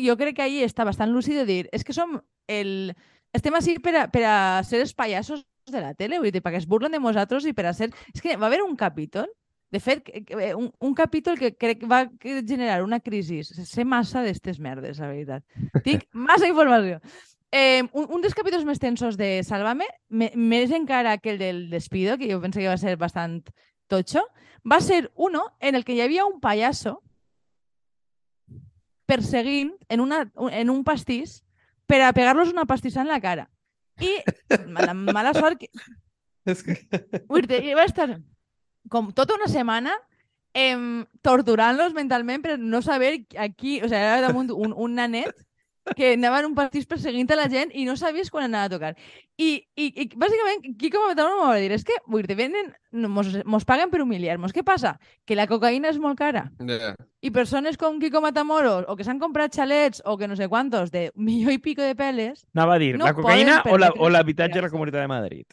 jo 0.00 0.16
crec 0.16 0.36
que 0.36 0.42
ahir 0.42 0.64
està 0.64 0.86
bastant 0.88 1.12
lúcid 1.12 1.36
de 1.36 1.44
dir, 1.44 1.68
és 1.70 1.84
que 1.84 1.92
som 1.92 2.20
el... 2.48 2.94
Estem 3.32 3.54
així 3.54 3.76
per 3.78 3.92
a, 3.94 4.08
per 4.10 4.24
a 4.26 4.36
ser 4.64 4.80
els 4.80 4.94
pallassos 4.96 5.44
de 5.66 5.80
la 5.80 5.94
tele, 5.94 6.18
vull 6.18 6.32
dir, 6.32 6.42
perquè 6.42 6.58
es 6.62 6.66
burlen 6.66 6.92
de 6.92 7.00
nosaltres 7.00 7.44
i 7.46 7.52
per 7.54 7.66
a 7.66 7.74
ser... 7.74 7.90
És 8.14 8.22
que 8.22 8.36
va 8.36 8.46
haver 8.48 8.62
un 8.62 8.76
capítol, 8.76 9.28
de 9.70 9.78
fet, 9.80 10.02
que- 10.02 10.54
un, 10.54 10.70
un 10.80 10.94
capítol 10.94 11.38
que 11.38 11.52
crec 11.56 11.80
que 11.80 11.86
va 11.90 12.08
generar 12.22 12.82
una 12.82 12.98
crisi. 13.00 13.42
Sé 13.44 13.84
massa 13.84 14.22
d'estes 14.22 14.58
merdes, 14.58 14.98
la 14.98 15.08
veritat. 15.12 15.44
Tinc 15.84 16.06
massa 16.12 16.48
informació. 16.48 17.00
Eh, 17.52 17.82
un, 17.92 18.06
un 18.14 18.22
dels 18.22 18.34
capítols 18.34 18.64
més 18.64 18.78
tensos 18.78 19.16
de 19.18 19.42
Sálvame, 19.42 19.86
me- 20.08 20.30
més 20.34 20.70
encara 20.70 21.16
que 21.18 21.32
el 21.34 21.38
del 21.38 21.64
despido, 21.70 22.16
que 22.18 22.30
jo 22.32 22.40
pensé 22.42 22.60
que 22.62 22.70
va 22.70 22.78
ser 22.78 22.96
bastant 22.96 23.40
totxo, 23.90 24.22
va 24.62 24.78
ser 24.80 25.10
uno 25.16 25.48
en 25.58 25.74
el 25.74 25.84
que 25.84 25.94
hi 25.96 26.00
havia 26.04 26.26
un 26.26 26.38
payaso 26.40 27.00
perseguint 29.06 29.72
en, 29.88 30.00
una, 30.00 30.30
en 30.52 30.70
un 30.70 30.84
pastís 30.84 31.40
per 31.90 31.98
a 32.06 32.12
pegar-los 32.14 32.52
una 32.52 32.66
pastissa 32.70 33.00
en 33.02 33.08
la 33.10 33.20
cara. 33.20 33.49
I 34.00 34.12
la 34.86 34.94
mala 34.94 35.34
sort 35.36 35.60
que... 35.60 35.70
És 36.50 36.62
que... 36.64 36.76
Vull 37.28 37.46
dir, 37.48 37.60
i 37.68 37.76
va 37.76 37.84
estar 37.88 38.08
com 38.90 39.10
tota 39.16 39.36
una 39.36 39.48
setmana 39.50 39.92
em, 40.56 41.04
torturant-los 41.22 41.94
mentalment 41.94 42.42
per 42.42 42.58
no 42.58 42.80
saber 42.82 43.12
a 43.36 43.50
qui... 43.52 43.78
O 43.84 43.88
sigui, 43.88 44.00
era 44.00 44.24
damunt 44.24 44.50
un, 44.56 44.74
un 44.74 44.96
nanet 44.98 45.44
que 45.96 46.12
anava 46.14 46.40
en 46.40 46.46
un 46.50 46.54
pastís 46.54 46.86
perseguint 46.86 47.30
a 47.32 47.36
la 47.36 47.48
gent 47.50 47.70
i 47.74 47.84
no 47.88 47.96
sabies 47.96 48.30
quan 48.30 48.44
anava 48.46 48.68
a 48.68 48.72
tocar. 48.74 48.90
I, 49.40 49.64
i, 49.74 49.86
i 50.02 50.06
bàsicament, 50.14 50.76
Kiko 50.78 51.00
Matamoro 51.06 51.38
m'ho 51.40 51.48
va 51.48 51.56
dir, 51.62 51.70
és 51.72 51.84
que, 51.88 51.96
vull 52.06 52.26
dir, 52.28 52.36
venen, 52.36 52.72
mos, 52.92 53.30
mos 53.48 53.64
paguen 53.64 53.90
per 53.90 54.02
humiliar-nos. 54.04 54.52
Què 54.52 54.62
passa? 54.66 54.98
Que 55.24 55.34
la 55.38 55.46
cocaïna 55.48 55.88
és 55.88 55.98
molt 55.98 56.18
cara. 56.18 56.50
Yeah. 56.60 56.94
I 57.24 57.30
persones 57.32 57.76
com 57.80 57.98
Kiko 58.00 58.20
Matamoros, 58.20 58.84
o 58.88 58.96
que 58.96 59.04
s'han 59.04 59.18
comprat 59.22 59.56
xalets, 59.56 60.02
o 60.04 60.18
que 60.20 60.28
no 60.28 60.36
sé 60.36 60.48
quantos, 60.48 60.90
de 60.92 61.08
millor 61.16 61.52
i 61.56 61.58
pico 61.58 61.82
de 61.82 61.96
peles, 61.96 62.44
Anava 62.54 62.76
a 62.76 62.78
dir, 62.78 62.96
No 62.98 63.06
la 63.08 63.14
cocaïna 63.14 63.62
o 63.64 63.78
la- 63.78 63.88
o 63.88 63.92
permetre 63.94 64.12
l'habitatge 64.12 64.54
de 64.60 64.62
la. 64.68 64.70
Comunitat 64.70 65.00
de 65.00 65.08
Madrid? 65.08 65.46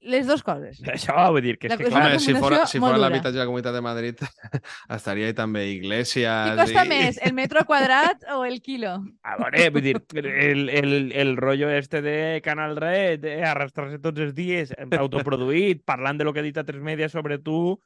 Les 0.00 0.26
dues 0.26 0.42
coses. 0.42 0.80
Això 0.94 1.14
vull 1.32 1.44
dir 1.44 1.56
que 1.60 1.68
és 1.68 1.74
La 1.74 1.78
que, 1.78 1.88
cosa 1.88 1.96
clar, 1.96 2.10
Home, 2.10 2.22
si 2.24 2.34
fora, 2.34 2.60
si 2.70 2.80
fora 2.82 3.00
l'habitatge 3.00 3.36
de 3.36 3.42
la 3.42 3.48
Comunitat 3.48 3.76
de 3.76 3.82
Madrid 3.84 4.22
estaria 4.96 5.28
ahí 5.28 5.36
també 5.36 5.66
Iglesias 5.74 6.52
Què 6.52 6.56
costa 6.62 6.84
i... 6.86 6.90
més, 6.90 7.20
el 7.26 7.36
metro 7.36 7.64
quadrat 7.68 8.24
o 8.36 8.42
el 8.48 8.60
quilo? 8.64 8.96
A 9.28 9.36
veure, 9.40 9.68
vull 9.74 9.86
dir, 9.90 9.96
el, 10.22 10.68
el, 10.68 10.96
el 11.12 11.36
rollo 11.36 11.70
este 11.70 12.02
de 12.02 12.40
Canal 12.44 12.76
Red, 12.80 13.20
de 13.26 13.36
arrastrar-se 13.44 14.00
tots 14.02 14.24
els 14.24 14.34
dies, 14.34 14.72
autoproduït, 14.98 15.84
parlant 15.86 16.20
de 16.20 16.26
lo 16.26 16.32
que 16.32 16.40
ha 16.42 16.46
dit 16.46 16.58
a 16.58 16.64
tres 16.64 16.80
media 16.82 17.08
sobre 17.12 17.38
tu, 17.38 17.78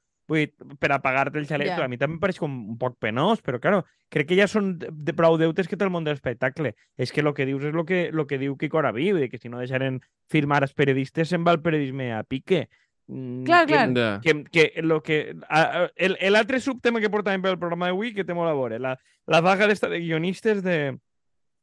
per 0.80 0.90
a 0.92 1.00
pagar-te 1.02 1.38
el 1.38 1.46
xalet, 1.46 1.68
Ja. 1.68 1.84
a 1.84 1.88
mi 1.88 1.98
també 1.98 2.14
em 2.14 2.20
pareix 2.20 2.38
com 2.38 2.50
un 2.70 2.78
poc 2.78 2.96
penós, 2.98 3.42
però, 3.42 3.60
claro, 3.60 3.84
crec 4.08 4.28
que 4.28 4.36
ja 4.38 4.46
són 4.48 4.78
de, 4.78 4.88
de 4.90 5.12
prou 5.12 5.36
deutes 5.36 5.68
que 5.68 5.76
té 5.76 5.84
el 5.84 5.90
món 5.90 6.04
de 6.04 6.12
l'espectacle. 6.14 6.74
És 6.96 7.12
que 7.12 7.20
el 7.20 7.32
que 7.34 7.44
dius 7.46 7.64
és 7.64 7.74
el 7.74 7.84
que, 7.84 8.10
lo 8.12 8.26
que 8.26 8.38
diu 8.38 8.56
Quico 8.56 8.80
vull 8.80 9.20
dir, 9.20 9.28
que 9.30 9.38
si 9.38 9.48
no 9.48 9.58
deixaren 9.58 10.00
firmar 10.30 10.62
els 10.62 10.72
periodistes, 10.72 11.28
se'n 11.28 11.44
va 11.44 11.52
el 11.52 11.60
periodisme 11.60 12.12
a 12.14 12.22
pique. 12.24 12.68
Mm, 13.06 13.44
Clar, 13.44 13.66
que- 13.66 13.92
clar. 13.92 14.20
Que, 14.22 14.44
que 14.50 14.82
lo 14.82 15.02
que 15.02 15.36
a- 15.50 15.90
el, 15.94 16.16
el 16.20 16.36
altre 16.36 16.58
subtema 16.58 17.00
que 17.00 17.10
portàvem 17.10 17.42
pel 17.42 17.58
programa 17.58 17.86
d'avui 17.90 18.14
que 18.14 18.24
té 18.24 18.32
molt 18.32 18.48
a 18.48 18.54
veure, 18.54 18.78
la, 18.78 18.98
la 19.26 19.40
vaga 19.42 19.66
d'esta 19.68 19.88
de 19.90 20.00
guionistes 20.00 20.62
de, 20.62 20.96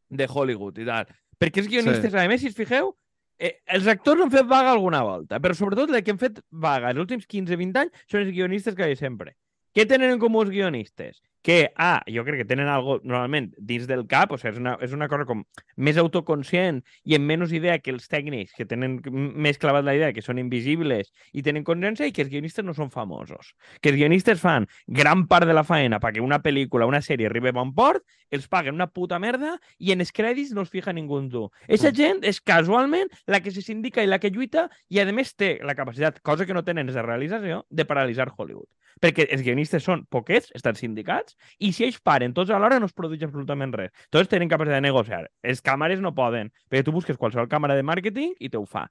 de 0.10 0.28
Hollywood 0.30 0.78
i 0.78 0.86
tal. 0.86 1.08
Perquè 1.42 1.64
els 1.64 1.68
guionistes, 1.68 2.12
sí. 2.12 2.18
a 2.18 2.28
més, 2.30 2.42
si 2.42 2.48
es 2.52 2.56
fixeu, 2.56 2.94
eh, 3.42 3.56
els 3.76 3.90
actors 3.92 4.22
han 4.22 4.32
fet 4.34 4.48
vaga 4.50 4.76
alguna 4.76 5.02
volta, 5.08 5.42
però 5.42 5.58
sobretot 5.58 5.90
els 5.90 6.06
que 6.06 6.14
han 6.14 6.22
fet 6.22 6.40
vaga 6.68 6.94
els 6.94 7.02
últims 7.02 7.26
15-20 7.26 7.82
anys 7.84 8.06
són 8.06 8.24
els 8.24 8.34
guionistes 8.36 8.78
que 8.78 8.90
hi 8.92 8.98
sempre. 9.00 9.36
Què 9.76 9.88
tenen 9.90 10.14
en 10.14 10.22
comú 10.22 10.44
els 10.46 10.54
guionistes? 10.54 11.20
Que, 11.42 11.72
ah, 11.76 12.04
jo 12.06 12.22
crec 12.28 12.44
que 12.44 12.48
tenen 12.50 12.70
algo 12.70 13.00
normalment 13.02 13.50
dins 13.58 13.88
del 13.90 14.04
cap, 14.10 14.32
o 14.32 14.38
sigui, 14.38 14.52
és 14.54 14.60
una, 14.62 14.76
és 14.86 14.94
una 14.94 15.08
cosa 15.10 15.26
com 15.26 15.42
més 15.76 15.98
autoconscient 15.98 16.84
i 17.10 17.18
amb 17.18 17.26
menys 17.26 17.54
idea 17.58 17.80
que 17.82 17.90
els 17.94 18.06
tècnics, 18.12 18.54
que 18.58 18.68
tenen 18.70 19.00
més 19.12 19.58
clavat 19.62 19.88
la 19.88 19.96
idea 19.98 20.12
que 20.14 20.22
són 20.22 20.38
invisibles 20.42 21.10
i 21.34 21.42
tenen 21.42 21.66
consciència 21.66 22.06
i 22.06 22.14
que 22.14 22.22
els 22.26 22.30
guionistes 22.30 22.66
no 22.66 22.76
són 22.78 22.92
famosos. 22.94 23.56
Que 23.82 23.90
els 23.90 23.98
guionistes 23.98 24.42
fan 24.42 24.68
gran 24.86 25.26
part 25.32 25.50
de 25.50 25.58
la 25.58 25.66
faena 25.66 26.00
perquè 26.02 26.22
una 26.22 26.42
pel·lícula, 26.44 26.90
una 26.90 27.02
sèrie 27.02 27.30
arribi 27.30 27.50
a 27.50 27.58
bon 27.58 27.74
port, 27.74 28.06
els 28.32 28.48
paguen 28.48 28.78
una 28.78 28.88
puta 28.88 29.20
merda 29.20 29.58
i 29.78 29.92
en 29.92 30.02
els 30.06 30.14
crèdits 30.16 30.54
no 30.56 30.64
es 30.66 30.72
fija 30.72 30.94
ningú 30.94 31.20
en 31.20 31.30
tu. 31.34 31.48
Eixa 31.68 31.92
gent 31.96 32.22
és 32.28 32.40
casualment 32.42 33.10
la 33.28 33.42
que 33.42 33.52
se 33.52 33.64
sindica 33.66 34.04
i 34.04 34.10
la 34.10 34.22
que 34.22 34.32
lluita 34.32 34.70
i, 34.90 35.02
a 35.02 35.08
més, 35.12 35.34
té 35.36 35.58
la 35.66 35.76
capacitat, 35.76 36.22
cosa 36.22 36.46
que 36.46 36.56
no 36.56 36.64
tenen 36.68 36.88
els 36.88 36.98
de 36.98 37.04
realització, 37.06 37.66
de 37.70 37.86
paralitzar 37.90 38.32
Hollywood. 38.36 38.70
Perquè 39.02 39.26
els 39.34 39.42
guionistes 39.42 39.84
són 39.84 40.06
poquets, 40.14 40.52
estan 40.56 40.78
sindicats, 40.78 41.31
i 41.60 41.72
si 41.74 41.86
ells 41.88 42.00
paren 42.04 42.34
tots 42.34 42.52
alhora 42.52 42.80
no 42.80 42.90
es 42.90 42.96
produeix 42.96 43.24
absolutament 43.28 43.74
res. 43.78 43.92
Tots 44.10 44.30
tenen 44.32 44.50
capacitat 44.52 44.80
de 44.80 44.88
negociar. 44.88 45.26
Els 45.44 45.62
càmeres 45.66 46.02
no 46.04 46.14
poden, 46.16 46.52
perquè 46.70 46.86
tu 46.86 46.96
busques 46.96 47.18
qualsevol 47.18 47.50
càmera 47.52 47.76
de 47.78 47.86
màrqueting 47.88 48.36
i 48.40 48.50
te 48.50 48.58
ho 48.60 48.66
fa. 48.66 48.88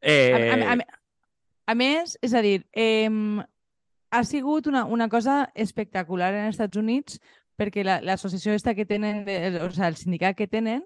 Eh... 0.00 0.32
A, 0.32 0.72
a, 0.72 0.74
a, 0.74 1.00
a 1.66 1.74
més, 1.74 2.18
és 2.22 2.34
a 2.34 2.42
dir, 2.44 2.60
eh, 2.76 3.10
ha 4.10 4.22
sigut 4.24 4.68
una, 4.70 4.84
una 4.84 5.08
cosa 5.08 5.50
espectacular 5.54 6.32
en 6.34 6.46
els 6.46 6.56
Estats 6.56 6.78
Units 6.78 7.18
perquè 7.56 7.82
la- 7.84 8.00
l'associació 8.04 8.52
esta 8.54 8.74
que 8.74 8.86
tenen, 8.86 9.24
de, 9.24 9.36
o 9.60 9.70
sigui, 9.70 9.86
el 9.86 9.96
sindicat 9.96 10.36
que 10.36 10.46
tenen, 10.46 10.84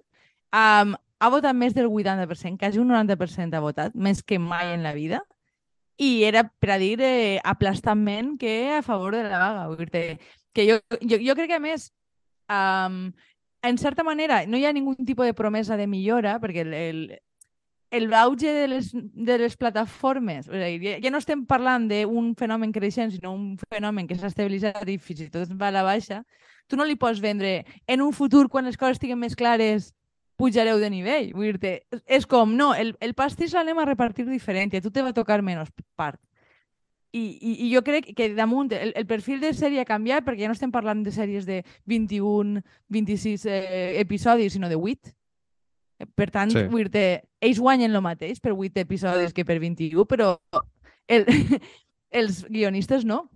um, 0.55 0.94
ha 1.20 1.29
votat 1.29 1.55
més 1.55 1.74
del 1.74 1.90
80%, 1.90 2.57
quasi 2.59 2.81
un 2.81 2.88
90% 2.94 3.59
ha 3.59 3.61
votat, 3.61 3.94
més 3.94 4.22
que 4.22 4.38
mai 4.38 4.72
en 4.72 4.83
la 4.87 4.94
vida. 4.94 5.20
I 6.00 6.24
era 6.24 6.46
per 6.48 6.70
a 6.72 6.79
dir 6.81 6.94
eh, 7.05 7.40
aplastament 7.44 8.38
que 8.40 8.72
a 8.79 8.83
favor 8.83 9.12
de 9.18 9.26
la 9.26 9.38
vaga. 9.42 9.66
Vull 9.68 9.90
dir 9.92 10.16
que 10.53 10.67
jo, 10.69 10.79
jo, 11.01 11.19
jo 11.23 11.35
crec 11.39 11.51
que, 11.53 11.59
a 11.59 11.63
més, 11.63 11.91
um, 12.51 13.11
en 13.63 13.79
certa 13.79 14.05
manera, 14.05 14.45
no 14.47 14.59
hi 14.59 14.65
ha 14.67 14.73
ningú 14.73 14.97
tipus 14.97 15.29
de 15.29 15.35
promesa 15.37 15.77
de 15.77 15.87
millora, 15.87 16.39
perquè 16.41 16.65
el, 16.65 16.75
el, 16.75 17.01
el 17.91 18.15
auge 18.15 18.53
de 18.55 18.67
les, 18.69 18.91
de 18.93 19.39
les 19.39 19.57
plataformes, 19.57 20.49
a 20.49 20.65
dir, 20.65 20.97
ja, 21.03 21.13
no 21.13 21.21
estem 21.21 21.45
parlant 21.47 21.89
d'un 21.91 22.35
fenomen 22.39 22.73
creixent, 22.73 23.13
sinó 23.15 23.35
un 23.35 23.57
fenomen 23.69 24.09
que 24.09 24.19
s'ha 24.19 24.31
estabilitzat 24.31 24.89
i 24.89 24.99
fins 24.99 25.27
i 25.27 25.31
tot 25.31 25.53
va 25.61 25.69
a 25.69 25.77
la 25.79 25.87
baixa, 25.87 26.23
tu 26.71 26.79
no 26.79 26.87
li 26.87 26.97
pots 26.97 27.21
vendre 27.21 27.65
en 27.87 28.03
un 28.03 28.15
futur, 28.15 28.49
quan 28.49 28.65
les 28.65 28.79
coses 28.79 28.97
estiguin 28.97 29.19
més 29.19 29.35
clares, 29.37 29.91
pujareu 30.41 30.79
de 30.81 30.89
nivell. 30.89 31.33
Vull 31.37 31.59
dir 31.61 31.81
és 32.07 32.27
com, 32.31 32.55
no, 32.57 32.73
el, 32.73 32.95
el 33.05 33.15
pastís 33.19 33.53
l'anem 33.57 33.83
a 33.83 33.89
repartir 33.89 34.25
diferent 34.29 34.73
i 34.73 34.81
a 34.81 34.85
tu 34.85 34.93
te 34.95 35.05
va 35.05 35.13
tocar 35.17 35.43
menys 35.45 35.73
part. 35.99 36.21
I, 37.12 37.23
i, 37.42 37.53
i 37.66 37.70
jo 37.75 37.81
crec 37.83 38.12
que 38.14 38.29
damunt 38.37 38.70
el, 38.73 38.92
el 38.94 39.07
perfil 39.07 39.40
de 39.42 39.51
sèrie 39.53 39.81
ha 39.83 39.88
canviat 39.88 40.23
perquè 40.23 40.44
ja 40.44 40.51
no 40.51 40.55
estem 40.55 40.70
parlant 40.70 41.01
de 41.03 41.11
sèries 41.11 41.46
de 41.49 41.64
21, 41.90 42.61
26 42.88 43.46
eh, 43.51 43.99
episodis, 44.01 44.53
sinó 44.55 44.68
de 44.70 44.77
8. 44.79 45.11
Per 46.16 46.31
tant, 46.31 46.49
Sí. 46.55 46.62
vull 46.70 46.87
dir 46.88 47.20
ells 47.44 47.59
guanyen 47.61 47.92
el 47.92 48.01
mateix 48.01 48.38
per 48.40 48.53
8 48.55 48.81
episodis 48.87 49.35
que 49.35 49.44
per 49.44 49.59
21, 49.61 50.07
però 50.09 50.37
el, 51.09 51.27
els 52.11 52.44
guionistes 52.49 53.05
no. 53.05 53.29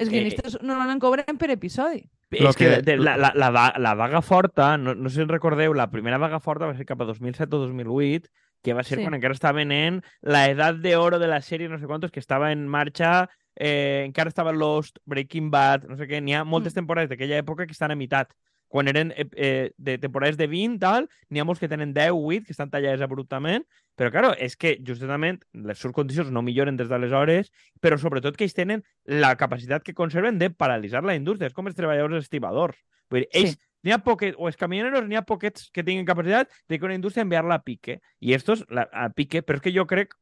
Els 0.00 0.08
Eh, 0.08 0.12
guionistes 0.12 0.54
eh, 0.56 0.64
normalment 0.64 1.00
cobren 1.00 1.38
per 1.38 1.50
episodi. 1.54 2.02
Lo 2.30 2.50
És 2.50 2.56
que, 2.56 2.82
que- 2.82 2.96
la, 2.96 3.16
la, 3.16 3.32
la, 3.34 3.72
la 3.78 3.94
vaga 3.94 4.20
forta, 4.22 4.76
no, 4.78 4.94
no 4.94 5.08
sé 5.10 5.16
si 5.16 5.22
en 5.22 5.28
recordeu, 5.28 5.72
la 5.74 5.90
primera 5.90 6.18
vaga 6.18 6.38
forta 6.40 6.66
va 6.66 6.76
ser 6.76 6.86
cap 6.86 7.00
a 7.00 7.04
2007 7.08 7.54
o 7.56 7.58
2008, 7.64 8.28
que 8.62 8.72
va 8.74 8.82
ser 8.84 8.98
Sí. 8.98 9.04
quan 9.04 9.14
encara 9.14 9.34
estaven 9.34 9.72
en 9.72 10.02
la 10.22 10.48
edat 10.50 10.76
de 10.76 10.96
oro 10.96 11.18
de 11.18 11.28
la 11.28 11.40
sèrie, 11.40 11.68
no 11.68 11.78
sé 11.78 11.86
quantos, 11.86 12.10
que 12.10 12.20
estava 12.20 12.52
en 12.52 12.66
marxa, 12.68 13.30
eh, 13.56 14.04
encara 14.06 14.28
estava 14.28 14.52
Lost, 14.52 14.98
Breaking 15.06 15.50
Bad, 15.50 15.84
no 15.88 15.96
sé 15.96 16.06
què, 16.06 16.20
n'hi 16.22 16.34
ha 16.34 16.44
moltes 16.44 16.72
Mm. 16.72 16.80
temporades 16.80 17.08
d'aquella 17.10 17.38
època 17.42 17.66
que 17.66 17.72
estan 17.72 17.90
a 17.90 17.96
meitat. 17.96 18.32
Quan 18.68 18.86
eren 18.86 19.12
eh, 19.16 19.26
eh, 19.34 19.72
de 19.76 19.98
temporades 19.98 20.36
de 20.36 20.46
20, 20.46 20.78
tal, 20.78 21.08
n'hi 21.28 21.40
ha 21.40 21.44
molts 21.44 21.58
que 21.58 21.66
tenen 21.68 21.92
10, 21.92 22.12
8, 22.12 22.44
que 22.46 22.52
estan 22.52 22.70
tallades 22.70 23.00
abruptament, 23.00 23.64
però, 23.98 24.12
claro, 24.12 24.32
és 24.38 24.56
que 24.56 24.78
justament 24.86 25.40
les 25.52 25.76
seves 25.76 25.92
condicions 25.92 26.30
no 26.30 26.40
milloren 26.40 26.76
des 26.76 26.88
d'aleshores, 26.88 27.50
però 27.80 27.98
sobretot 27.98 28.36
que 28.36 28.44
ells 28.44 28.54
tenen 28.54 28.84
la 29.04 29.34
capacitat 29.36 29.82
que 29.82 29.92
conserven 29.92 30.38
de 30.38 30.50
paralitzar 30.50 31.02
la 31.02 31.16
indústria. 31.16 31.48
És 31.48 31.52
com 31.52 31.66
els 31.66 31.74
treballadors 31.74 32.22
estibadors. 32.22 32.76
Vull 33.10 33.22
dir, 33.22 33.28
ells, 33.32 33.50
Sí. 33.50 33.58
N'hi 33.82 33.92
ha 33.92 33.98
poquets, 34.04 34.36
o 34.38 34.48
camioneros, 34.58 35.06
n'hi 35.08 35.16
ha 35.16 35.22
poquets 35.26 35.70
que 35.72 35.82
tinguin 35.84 36.06
capacitat 36.06 36.50
de 36.68 36.78
que 36.78 36.84
una 36.84 36.94
indústria 36.94 37.22
enviar-la 37.22 37.54
a 37.60 37.62
pique. 37.62 38.00
I 38.20 38.34
estos, 38.34 38.64
la, 38.68 38.88
a 38.92 39.08
pique, 39.10 39.42
però 39.42 39.56
és 39.56 39.62
que 39.62 39.72
jo 39.72 39.86
crec 39.86 40.14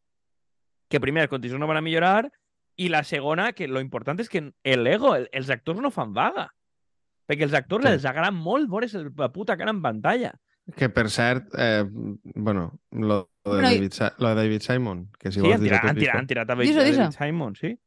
que 0.88 1.00
primer 1.00 1.22
les 1.26 1.30
condicions 1.30 1.60
no 1.60 1.66
van 1.68 1.76
a 1.78 1.84
millorar 1.84 2.30
i 2.76 2.88
la 2.88 3.02
segona, 3.04 3.52
que 3.52 3.66
lo 3.68 3.80
important 3.80 4.20
és 4.20 4.28
que 4.30 4.52
l'ego, 4.64 5.14
el, 5.16 5.28
els 5.32 5.50
actors 5.50 5.80
no 5.82 5.90
fan 5.90 6.12
vaga. 6.14 6.48
Perquè 7.28 7.42
els 7.44 7.52
actors 7.54 7.84
Sí. 7.84 7.90
els 7.92 8.04
agrada 8.06 8.30
molt 8.30 8.70
veure's 8.70 8.94
el- 8.94 9.10
la 9.16 9.32
puta 9.32 9.56
cara 9.56 9.70
en 9.70 9.82
pantalla. 9.82 10.32
Que, 10.76 10.88
per 10.88 11.08
cert, 11.10 11.48
eh, 11.58 11.84
bueno, 11.88 12.78
lo, 12.92 13.30
lo, 13.44 13.54
de 13.54 13.62
Bueno, 13.62 13.68
David, 13.68 13.92
lo 14.18 14.28
de 14.28 14.34
David 14.34 14.60
Simon, 14.62 15.10
que 15.18 15.32
si 15.32 15.40
Sí, 15.40 15.40
vols 15.40 15.54
han 15.56 15.62
dir 15.62 15.72
han 15.74 15.96
tirat, 15.96 16.16
han 16.16 16.26
tirat 16.26 16.50
a 16.50 16.54
David 16.54 16.78
dis-ho. 16.84 17.10
Simon, 17.12 17.54
sí. 17.56 17.78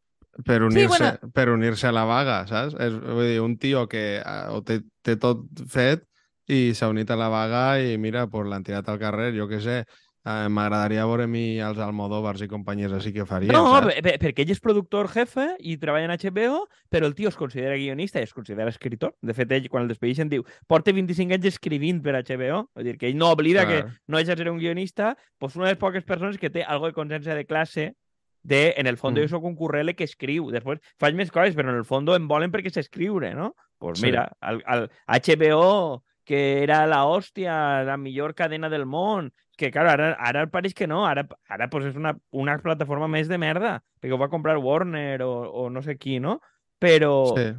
Per 0.45 0.61
unir-se 0.63 0.87
bueno. 0.87 1.31
per 1.33 1.49
unir-se 1.49 1.87
a 1.87 1.91
la 1.95 2.05
vaga, 2.05 2.45
saps? 2.47 2.75
És, 2.79 2.93
vull 3.01 3.27
dir, 3.27 3.41
un 3.43 3.57
tio 3.57 3.87
que 3.91 4.05
eh, 4.19 4.45
ho 4.49 4.61
té, 4.63 4.81
té 5.03 5.17
tot 5.19 5.43
fet 5.69 6.05
i 6.51 6.71
s'ha 6.75 6.89
unit 6.91 7.09
a 7.11 7.15
la 7.19 7.27
vaga 7.31 7.65
i 7.79 7.97
mira, 8.01 8.27
pues, 8.27 8.47
l'han 8.49 8.63
tirat 8.63 8.87
al 8.89 8.99
carrer, 8.99 9.33
jo 9.37 9.47
què 9.47 9.59
sé. 9.63 9.83
Eh, 10.21 10.49
M'agradaria 10.53 11.01
veure 11.09 11.23
a 11.25 11.27
mi 11.27 11.57
els 11.65 11.79
Almodóvars 11.81 12.43
i 12.45 12.47
companyies 12.47 12.91
així 12.93 13.09
que 13.11 13.23
farien, 13.25 13.55
No, 13.55 13.63
saps? 13.73 13.87
per- 13.95 14.03
per- 14.05 14.19
perquè 14.21 14.43
ell 14.43 14.51
és 14.53 14.59
productor 14.61 15.07
jefe 15.09 15.47
i 15.59 15.77
treballa 15.81 16.05
en 16.05 16.11
HBO, 16.13 16.67
però 16.93 17.07
el 17.07 17.15
tio 17.17 17.29
es 17.29 17.35
considera 17.39 17.73
guionista 17.75 18.19
i 18.21 18.27
es 18.27 18.33
considera 18.33 18.69
escritor. 18.69 19.15
De 19.19 19.33
fet, 19.33 19.51
ell, 19.51 19.67
quan 19.67 19.81
el 19.83 19.89
despedeixen, 19.89 20.29
diu 20.29 20.43
porta 20.67 20.93
25 20.93 21.33
anys 21.33 21.45
escrivint 21.49 22.03
per 22.05 22.13
HBO. 22.21 22.67
Vull 22.75 22.83
dir 22.85 22.97
que 22.99 23.07
ell 23.09 23.17
no 23.17 23.31
oblida 23.31 23.65
Clar. 23.65 23.85
que 23.87 23.99
no 24.07 24.17
de 24.21 24.25
ser 24.25 24.49
un 24.51 24.59
guionista, 24.59 25.17
pues 25.39 25.55
una 25.55 25.65
de 25.65 25.71
les 25.71 25.79
poques 25.79 26.03
persones 26.03 26.37
que 26.37 26.51
té 26.51 26.63
algo 26.63 26.85
de 26.85 26.93
consciència 26.93 27.33
de 27.33 27.45
classe 27.47 27.95
de, 28.43 28.73
en 28.77 28.87
el 28.87 28.97
fons, 28.97 29.17
Mm. 29.17 29.21
jo 29.21 29.27
soc 29.27 29.43
un 29.43 29.55
currele 29.55 29.95
que 29.95 30.03
escriu. 30.03 30.49
Després 30.51 30.79
faig 30.99 31.15
més 31.15 31.31
coses, 31.31 31.55
però 31.55 31.69
en 31.69 31.75
el 31.77 31.85
fons 31.85 32.09
em 32.15 32.27
volen 32.27 32.51
perquè 32.51 32.71
s'escriure, 32.71 33.33
no? 33.35 33.55
Pues 33.77 33.99
Sí. 33.99 34.05
mira, 34.05 34.31
al, 34.41 34.61
al 34.65 34.89
HBO, 35.07 36.03
que 36.25 36.63
era 36.63 36.85
la 36.87 37.05
hòstia, 37.05 37.83
la 37.83 37.97
millor 37.97 38.33
cadena 38.35 38.69
del 38.69 38.85
món, 38.85 39.31
que, 39.57 39.69
claro, 39.71 39.89
ara, 39.91 40.11
ara 40.19 40.47
pareix 40.47 40.73
que 40.73 40.87
no, 40.87 41.05
ara, 41.05 41.27
ara 41.49 41.67
pues, 41.69 41.85
és 41.85 41.95
una, 41.95 42.15
una 42.31 42.57
plataforma 42.59 43.07
més 43.07 43.27
de 43.27 43.37
merda, 43.37 43.83
perquè 43.99 44.13
ho 44.13 44.17
va 44.17 44.29
comprar 44.29 44.57
Warner 44.57 45.21
o, 45.23 45.31
o 45.65 45.69
no 45.69 45.81
sé 45.81 45.97
qui, 45.97 46.19
no? 46.19 46.39
Però, 46.79 47.35
Sí. 47.37 47.51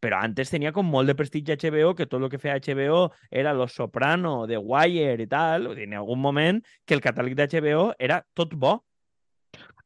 Però 0.00 0.16
antes 0.16 0.48
tenia 0.48 0.72
com 0.72 0.86
molt 0.88 1.06
de 1.10 1.14
prestigi 1.14 1.52
HBO, 1.52 1.94
que 1.94 2.06
tot 2.06 2.22
el 2.22 2.30
que 2.30 2.38
feia 2.38 2.54
HBO 2.56 3.10
era 3.30 3.52
Los 3.52 3.74
Soprano, 3.74 4.46
The 4.48 4.56
Wire 4.56 5.22
i 5.22 5.26
tal. 5.26 5.66
En 5.78 5.92
algun 5.92 6.18
moment 6.18 6.62
que 6.86 6.94
el 6.94 7.02
catàleg 7.02 7.34
d'HBO 7.36 7.92
era 7.98 8.24
tot 8.32 8.54
bo. 8.54 8.78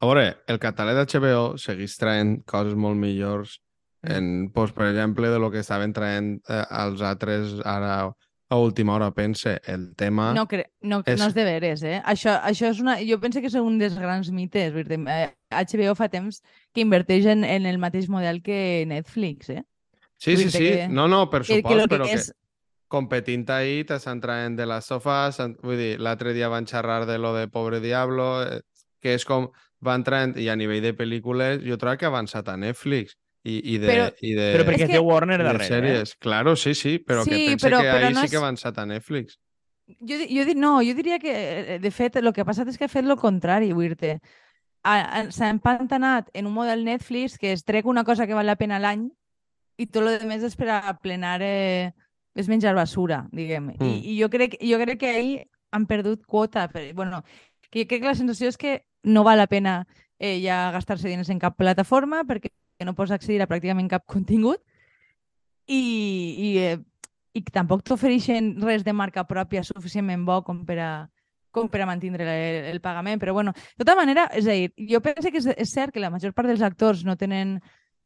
A 0.01 0.07
veure, 0.07 0.25
el 0.51 0.59
català 0.61 0.93
d'HBO 0.97 1.57
segueix 1.61 1.95
traient 2.01 2.35
coses 2.51 2.75
molt 2.77 2.99
millors 3.01 3.59
en, 4.05 4.51
pues, 4.53 4.73
per 4.77 4.91
exemple, 4.91 5.31
de 5.33 5.39
lo 5.41 5.51
que 5.51 5.63
estaven 5.63 5.95
traient 5.97 6.35
eh, 6.53 6.65
els 6.83 7.01
altres 7.01 7.55
ara 7.65 8.11
a 8.53 8.57
última 8.61 8.93
hora, 8.95 9.11
pense, 9.17 9.55
el 9.67 9.95
tema... 9.97 10.35
No, 10.37 10.45
cre 10.47 10.67
no, 10.83 10.99
és- 11.07 11.19
no 11.19 11.31
és 11.31 11.35
de 11.35 11.45
veres, 11.47 11.83
eh? 11.83 12.03
Això, 12.05 12.35
això 12.45 12.69
és 12.69 12.83
una... 12.85 12.99
Jo 13.01 13.17
penso 13.23 13.41
que 13.41 13.49
és 13.49 13.55
un 13.57 13.79
dels 13.81 13.97
grans 13.99 14.29
mites. 14.31 14.75
dir, 14.77 15.01
Eh, 15.09 15.31
HBO 15.51 15.95
fa 15.97 16.11
temps 16.13 16.43
que 16.75 16.85
inverteix 16.85 17.25
en, 17.33 17.43
en 17.49 17.65
el 17.67 17.79
mateix 17.81 18.11
model 18.13 18.43
que 18.45 18.85
Netflix, 18.87 19.49
eh? 19.51 19.65
Sí, 20.19 20.37
sí, 20.37 20.51
sí. 20.51 20.59
que- 20.59 20.89
No, 20.89 21.09
no, 21.09 21.31
per 21.31 21.45
supost, 21.45 21.65
que 21.65 21.89
que 21.89 21.95
però 21.97 22.05
que 22.05 22.21
és... 22.21 22.29
competint 22.93 23.49
ahir 23.51 23.87
t'estan 23.89 24.21
traient 24.21 24.55
de 24.61 24.67
les 24.69 24.85
sofàs, 24.87 25.41
vull 25.65 25.81
dir, 25.81 25.95
l'altre 25.99 26.35
dia 26.37 26.49
van 26.53 26.67
xerrar 26.69 27.07
de 27.09 27.17
lo 27.19 27.33
de 27.35 27.49
Pobre 27.49 27.81
Diablo, 27.81 28.43
eh, 28.45 28.61
que 29.05 29.13
és 29.19 29.25
com 29.29 29.51
van 29.85 30.03
traient, 30.07 30.33
i 30.41 30.49
a 30.49 30.57
nivell 30.57 30.81
de 30.83 30.95
pel·lícules, 30.97 31.61
jo 31.67 31.77
trobo 31.77 31.99
que 32.01 32.07
ha 32.09 32.13
avançat 32.13 32.49
a 32.49 32.57
Netflix 32.57 33.19
i, 33.45 33.59
i 33.75 33.79
de, 33.79 33.89
Però- 33.91 34.07
i 34.25 34.33
de, 34.33 34.47
Però 34.57 34.65
perquè 34.65 34.87
És 34.87 34.89
té 34.89 34.95
que- 34.97 35.05
Warner 35.05 35.37
i 35.37 35.43
de 35.43 35.49
darrere. 35.51 35.65
Eh? 35.67 35.69
sèries. 35.69 36.15
Claro, 36.17 36.57
sí, 36.57 36.73
sí, 36.75 36.95
però 36.99 37.25
que 37.29 37.35
Sí, 37.37 37.47
pense 37.51 37.67
però- 37.69 37.83
que 37.83 37.91
però 37.93 38.07
ahir 38.07 38.15
no 38.15 38.21
sí 38.23 38.25
és- 38.25 38.31
que 38.33 38.37
ha 38.39 38.41
avançat 38.47 38.79
a 38.79 38.87
Netflix. 38.89 39.39
Jo, 40.01 40.17
jo 40.17 40.45
di- 40.49 40.55
no, 40.57 40.79
jo 40.81 40.95
diria 40.97 41.19
que, 41.21 41.35
eh, 41.75 41.79
de 41.79 41.91
fet, 41.91 42.17
el 42.17 42.33
que 42.33 42.41
ha 42.41 42.47
passat 42.49 42.67
és 42.69 42.79
que 42.79 42.87
ha 42.87 42.89
fet 42.89 43.05
el 43.05 43.17
contrari, 43.21 43.71
ha- 44.85 45.31
S'ha 45.31 45.51
empantanat 45.51 46.31
en 46.35 46.47
un 46.47 46.53
model 46.55 46.85
Netflix 46.85 47.39
que 47.39 47.53
es 47.53 47.65
trec 47.65 47.87
una 47.87 48.05
cosa 48.05 48.27
que 48.27 48.35
val 48.35 48.47
la 48.47 48.57
pena 48.57 48.79
l'any 48.79 49.11
i 49.77 49.87
tot 49.87 50.07
el 50.07 50.27
més 50.29 50.43
és 50.43 50.57
per 50.57 50.69
a 50.71 50.99
plenar... 51.01 51.41
Eh, 51.43 51.93
és 52.37 52.49
menjar 52.49 52.75
basura, 52.75 53.29
diguem. 53.31 53.69
I, 53.71 53.77
Mm. 53.79 54.01
I 54.11 54.15
jo 54.21 54.29
crec, 54.29 54.57
jo 54.61 54.77
crec 54.81 54.99
que 54.99 55.09
ahir 55.09 55.47
han 55.71 55.87
perdut 55.87 56.25
quota. 56.27 56.67
Per, 56.69 56.93
bueno, 56.93 57.23
que 57.71 57.85
jo 57.85 57.87
crec 57.89 58.01
que 58.03 58.09
la 58.09 58.15
sensació 58.17 58.49
és 58.49 58.57
que 58.59 58.85
no 59.05 59.25
val 59.25 59.39
la 59.39 59.47
pena 59.47 59.85
eh, 60.19 60.41
ja 60.43 60.71
gastar-se 60.73 61.09
diners 61.09 61.31
en 61.31 61.41
cap 61.43 61.57
plataforma 61.57 62.25
perquè 62.25 62.51
no 62.85 62.97
pots 62.97 63.15
accedir 63.15 63.41
a 63.43 63.49
pràcticament 63.49 63.89
cap 63.91 64.05
contingut 64.11 64.61
i, 65.67 65.81
i, 65.81 66.51
eh, 66.59 66.79
i 67.35 67.43
tampoc 67.55 67.85
t'ofereixen 67.85 68.55
res 68.63 68.85
de 68.85 68.93
marca 68.93 69.25
pròpia 69.29 69.65
suficientment 69.65 70.25
bo 70.27 70.41
com 70.47 70.65
per 70.67 70.79
a, 70.81 70.91
com 71.55 71.71
per 71.71 71.81
a 71.83 71.89
mantindre 71.89 72.27
el, 72.27 72.59
el 72.75 72.83
pagament. 72.85 73.21
Però, 73.23 73.33
bueno, 73.33 73.55
de 73.55 73.85
tota 73.85 73.97
manera, 73.97 74.27
és 74.35 74.47
a 74.47 74.59
dir, 74.59 74.75
jo 74.91 75.01
penso 75.05 75.31
que 75.31 75.41
és, 75.41 75.49
és 75.55 75.73
cert 75.73 75.95
que 75.95 76.03
la 76.03 76.13
major 76.13 76.35
part 76.37 76.51
dels 76.51 76.65
actors 76.67 77.05
no 77.07 77.17
tenen 77.17 77.57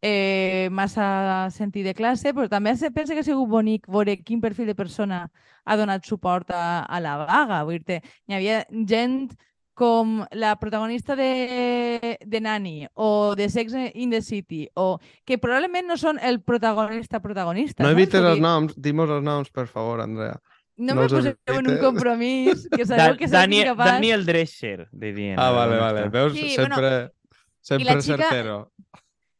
eh, 0.02 0.68
massa 0.70 1.48
sentit 1.54 1.86
de 1.88 1.96
classe, 1.98 2.32
però 2.34 2.48
també 2.48 2.76
penso 2.94 3.14
que 3.14 3.24
ha 3.24 3.26
sigut 3.26 3.50
bonic 3.50 3.88
veure 3.88 4.18
quin 4.22 4.40
perfil 4.40 4.70
de 4.70 4.78
persona 4.78 5.26
ha 5.64 5.76
donat 5.76 6.06
suport 6.06 6.52
a, 6.54 6.84
a 6.84 7.00
la 7.00 7.16
vaga. 7.24 7.64
Vull 7.64 7.82
dir 7.82 8.00
hi 8.00 8.38
havia 8.38 8.62
gent 8.86 9.32
com 9.78 10.24
la 10.34 10.56
protagonista 10.58 11.14
de, 11.14 12.18
de 12.18 12.40
Nani 12.42 12.88
o 12.94 13.36
de 13.38 13.46
Sex 13.48 13.72
in 13.94 14.10
the 14.10 14.20
City 14.22 14.66
o 14.74 14.98
que 15.24 15.38
probablement 15.38 15.86
no 15.86 15.96
són 15.96 16.18
el 16.18 16.40
protagonista 16.42 17.20
protagonista. 17.22 17.84
No 17.86 17.92
evites 17.94 18.18
els 18.18 18.42
noms, 18.42 18.74
dimos 18.74 19.08
els 19.14 19.22
noms, 19.22 19.52
per 19.54 19.68
favor, 19.70 20.02
Andrea. 20.02 20.40
No, 20.78 20.94
no 20.94 21.02
me 21.02 21.08
poseu 21.10 21.36
en 21.54 21.70
un 21.70 21.78
compromís, 21.78 22.66
que 22.70 22.84
Da 22.84 22.96
sabeu 22.96 23.16
que 23.18 23.28
soc 23.30 23.38
Daniel, 23.38 23.68
incapaç. 23.68 23.92
Daniel 23.94 24.26
Drescher, 24.26 24.88
dirien. 24.90 25.38
Ah, 25.38 25.50
vale, 25.54 25.78
vale. 25.78 26.08
Veus? 26.10 26.34
Sí, 26.34 26.50
sempre, 26.54 27.12
sempre 27.60 27.94
la 27.94 28.00
xica- 28.02 28.28
certero. 28.28 28.72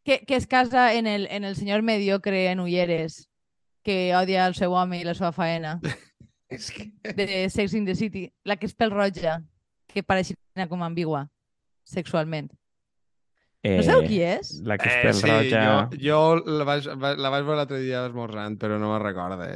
Que, 0.04 0.20
que 0.24 0.36
es 0.36 0.46
casa 0.46 0.94
en 0.94 1.06
el, 1.06 1.26
en 1.30 1.44
el 1.44 1.54
senyor 1.56 1.82
mediocre 1.82 2.46
en 2.50 2.60
Ulleres, 2.60 3.28
que 3.82 4.14
odia 4.14 4.46
el 4.46 4.54
seu 4.54 4.72
home 4.72 4.98
i 5.02 5.04
la 5.06 5.14
seva 5.18 5.32
faena, 5.34 5.80
És 6.48 6.70
que... 6.72 6.92
de 7.02 7.48
Sex 7.50 7.74
in 7.74 7.84
the 7.84 7.94
City, 7.94 8.28
la 8.44 8.56
que 8.56 8.66
és 8.66 8.74
pel 8.74 8.90
roja, 8.94 9.42
que 9.88 10.02
pareixia 10.04 10.36
com 10.68 10.84
ambigua 10.84 11.26
sexualment. 11.88 12.50
No 13.68 13.82
sabeu 13.82 14.04
qui 14.06 14.20
és? 14.22 14.52
Eh, 14.60 14.62
La 14.64 14.76
que 14.78 14.86
és 14.88 14.96
Eh, 15.04 15.12
sí, 15.18 15.26
roja. 15.26 15.62
jo, 15.90 15.98
jo 15.98 16.18
la, 16.46 16.64
vaig, 16.64 16.86
va- 17.00 17.16
la 17.18 17.28
vaig 17.32 17.42
veure 17.44 17.56
l'altre 17.58 17.80
dia 17.82 18.04
esmorzant, 18.06 18.54
però 18.60 18.78
no 18.78 18.92
me'n 18.92 19.02
recorde. 19.02 19.48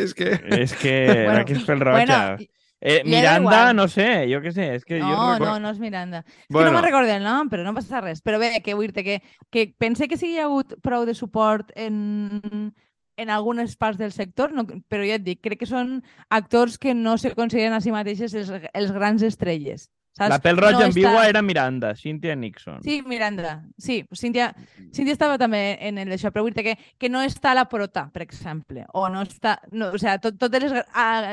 És 0.00 0.14
que... 0.16 0.30
És 0.62 0.72
que 0.74 0.94
Bueno, 1.26 1.34
la 1.40 1.44
que 1.44 1.52
és 1.58 1.64
pel 1.66 1.80
roja. 1.84 1.98
Bueno, 2.06 2.48
eh, 2.80 3.02
Miranda, 3.04 3.40
igual. 3.40 3.76
no 3.76 3.86
sé, 3.88 4.08
jo 4.32 4.40
què 4.40 4.50
sé. 4.56 4.70
És 4.78 4.84
que 4.88 4.98
jo 4.98 5.06
no, 5.06 5.34
recordo... 5.34 5.52
no, 5.52 5.60
no 5.60 5.70
és 5.74 5.78
Miranda. 5.78 6.24
És 6.26 6.46
Bueno. 6.48 6.70
que 6.70 6.72
no 6.72 6.78
me'n 6.80 6.86
recordo 6.88 7.12
el 7.18 7.22
nom, 7.22 7.50
però 7.52 7.62
no 7.68 7.74
passa 7.76 8.00
res. 8.00 8.22
Però 8.24 8.40
bé, 8.40 8.62
que 8.64 8.74
vull 8.74 8.90
dir 8.96 9.04
que, 9.04 9.20
que 9.52 9.66
pense 9.78 10.08
que 10.08 10.16
sí 10.16 10.32
que 10.32 10.38
hi 10.38 10.40
ha 10.40 10.48
hagut 10.48 10.74
prou 10.82 11.04
de 11.04 11.14
suport 11.14 11.70
en, 11.76 12.72
en 13.16 13.30
algunes 13.30 13.76
parts 13.76 13.98
del 13.98 14.12
sector, 14.12 14.52
no, 14.52 14.64
però 14.88 15.04
ja 15.06 15.16
et 15.20 15.24
dic, 15.26 15.40
crec 15.44 15.60
que 15.62 15.66
són 15.70 16.00
actors 16.30 16.78
que 16.78 16.94
no 16.94 17.16
se 17.18 17.34
consideren 17.34 17.74
a 17.76 17.80
si 17.80 17.92
mateixes 17.94 18.34
els, 18.34 18.50
els 18.72 18.92
grans 18.92 19.22
estrelles. 19.22 19.90
Saps? 20.14 20.30
La 20.30 20.38
pel 20.38 20.56
roja 20.60 20.78
No 20.78 20.84
ambigua 20.86 21.24
està- 21.24 21.28
era 21.28 21.40
Miranda, 21.42 21.88
Cynthia 21.98 22.36
Nixon. 22.38 22.76
Sí, 22.84 23.00
Miranda. 23.02 23.64
Sí, 23.76 24.04
Cíntia, 24.14 24.52
Cíntia 24.92 25.10
estava 25.10 25.38
també 25.42 25.76
en 25.82 25.98
el 25.98 26.08
d'això, 26.08 26.30
però 26.30 26.44
vull 26.46 26.54
dir 26.54 26.62
que, 26.62 26.74
que 27.02 27.08
no 27.10 27.18
està 27.26 27.50
la 27.52 27.64
prota, 27.66 28.04
per 28.14 28.22
exemple, 28.22 28.84
o 28.94 29.08
no 29.10 29.24
està... 29.26 29.56
No, 29.72 29.88
o 29.90 29.98
sigui, 29.98 30.14
tot, 30.22 30.38
totes 30.38 30.62
les, 30.62 30.84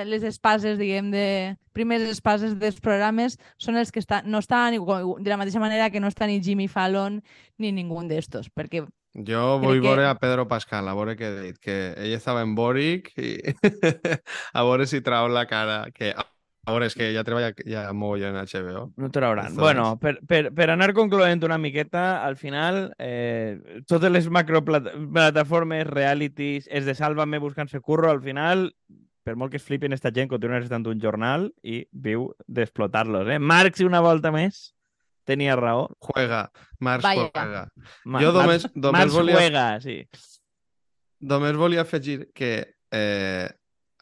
les 0.10 0.24
espases, 0.24 0.80
diguem, 0.82 1.12
de... 1.14 1.28
Primeres 1.78 2.10
espases 2.10 2.58
dels 2.60 2.82
programes 2.82 3.38
són 3.62 3.78
els 3.78 3.94
que 3.94 4.02
està, 4.02 4.24
no 4.26 4.42
estan, 4.42 4.74
de 4.74 5.30
la 5.30 5.38
mateixa 5.38 5.62
manera 5.62 5.92
que 5.94 6.02
no 6.02 6.10
està 6.10 6.26
ni 6.28 6.42
Jimmy 6.44 6.68
Fallon 6.68 7.22
ni 7.62 7.72
ningú 7.72 8.02
d'estos, 8.10 8.50
perquè 8.50 8.82
Jo 9.14 9.60
vull 9.60 9.82
que- 9.82 9.88
veure 9.88 10.06
a 10.08 10.16
Pedro 10.16 10.48
Pascal, 10.48 10.88
a 10.88 10.94
veure 10.96 11.18
què 11.20 11.28
ha 11.28 11.40
dit, 11.42 11.58
que 11.60 11.80
ell 11.98 12.14
estava 12.16 12.42
en 12.46 12.54
Boric 12.56 13.12
i 13.20 13.34
a 14.54 14.64
veure 14.64 14.88
si 14.88 15.02
trau 15.04 15.28
la 15.28 15.46
cara, 15.50 15.90
que 15.92 16.14
a 16.16 16.72
veure, 16.72 16.86
és 16.86 16.94
que 16.96 17.10
ja 17.12 17.24
treballa 17.26 17.50
ja 17.66 17.88
mogollon 17.92 18.36
en 18.38 18.46
HBO. 18.46 18.84
No 19.02 19.10
trauran. 19.10 19.48
Esto 19.50 19.62
Bueno, 19.66 19.98
per, 20.00 20.20
per, 20.30 20.54
per 20.54 20.70
anar 20.70 20.94
concloent 20.94 21.42
una 21.44 21.58
miqueta, 21.58 22.24
al 22.24 22.38
final, 22.38 22.94
eh, 23.02 23.82
totes 23.90 24.12
les 24.14 24.30
macroplataformes, 24.30 25.88
realities, 25.88 26.68
és 26.70 26.86
de 26.86 26.94
Sálvame 26.96 27.40
buscant-se 27.42 27.82
curro, 27.82 28.12
al 28.12 28.22
final, 28.22 28.70
per 29.26 29.36
molt 29.36 29.52
que 29.52 29.58
es 29.58 29.66
flipin 29.66 29.94
esta 29.94 30.12
gent, 30.14 30.30
continua 30.30 30.62
estant 30.62 30.86
un 30.88 31.02
jornal 31.02 31.50
i 31.64 31.82
viu 31.92 32.30
d'explotar-los. 32.48 33.28
Eh? 33.34 33.40
Marx, 33.40 33.82
una 33.82 34.00
volta 34.02 34.32
més, 34.32 34.72
tenia 35.26 35.56
raó. 35.56 35.88
Juega, 36.00 36.52
Març 36.80 37.04
Vaya. 37.04 37.30
juega. 37.34 37.64
Ma 38.06 38.22
Jo 38.22 38.32
només- 38.34 38.68
només 38.76 39.00
Marx 39.00 39.14
volia- 39.14 39.36
juega, 39.38 39.66
sí. 39.82 40.08
Només 41.22 41.56
volia 41.56 41.82
afegir 41.82 42.32
que 42.34 42.76
eh, 42.92 43.50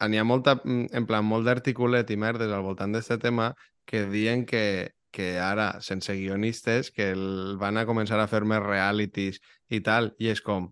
n'hi 0.08 0.18
ha 0.18 0.24
molta, 0.24 0.56
mm, 0.64 0.86
en 0.96 1.06
plan, 1.06 1.24
molt 1.24 1.44
d'articulet 1.46 2.08
i 2.10 2.16
merdes 2.16 2.50
al 2.50 2.62
voltant 2.64 2.92
d'aquest 2.96 3.20
tema 3.22 3.54
que 3.86 4.06
diuen 4.06 4.46
que, 4.46 4.94
que 5.12 5.38
ara, 5.38 5.80
sense 5.82 6.14
guionistes, 6.16 6.90
que 6.90 7.10
el, 7.12 7.56
van 7.60 7.76
a 7.76 7.84
començar 7.86 8.18
a 8.20 8.26
fer 8.30 8.40
més 8.48 8.62
realities 8.62 9.40
i 9.68 9.80
tal, 9.80 10.14
i 10.18 10.28
és 10.32 10.40
com... 10.40 10.70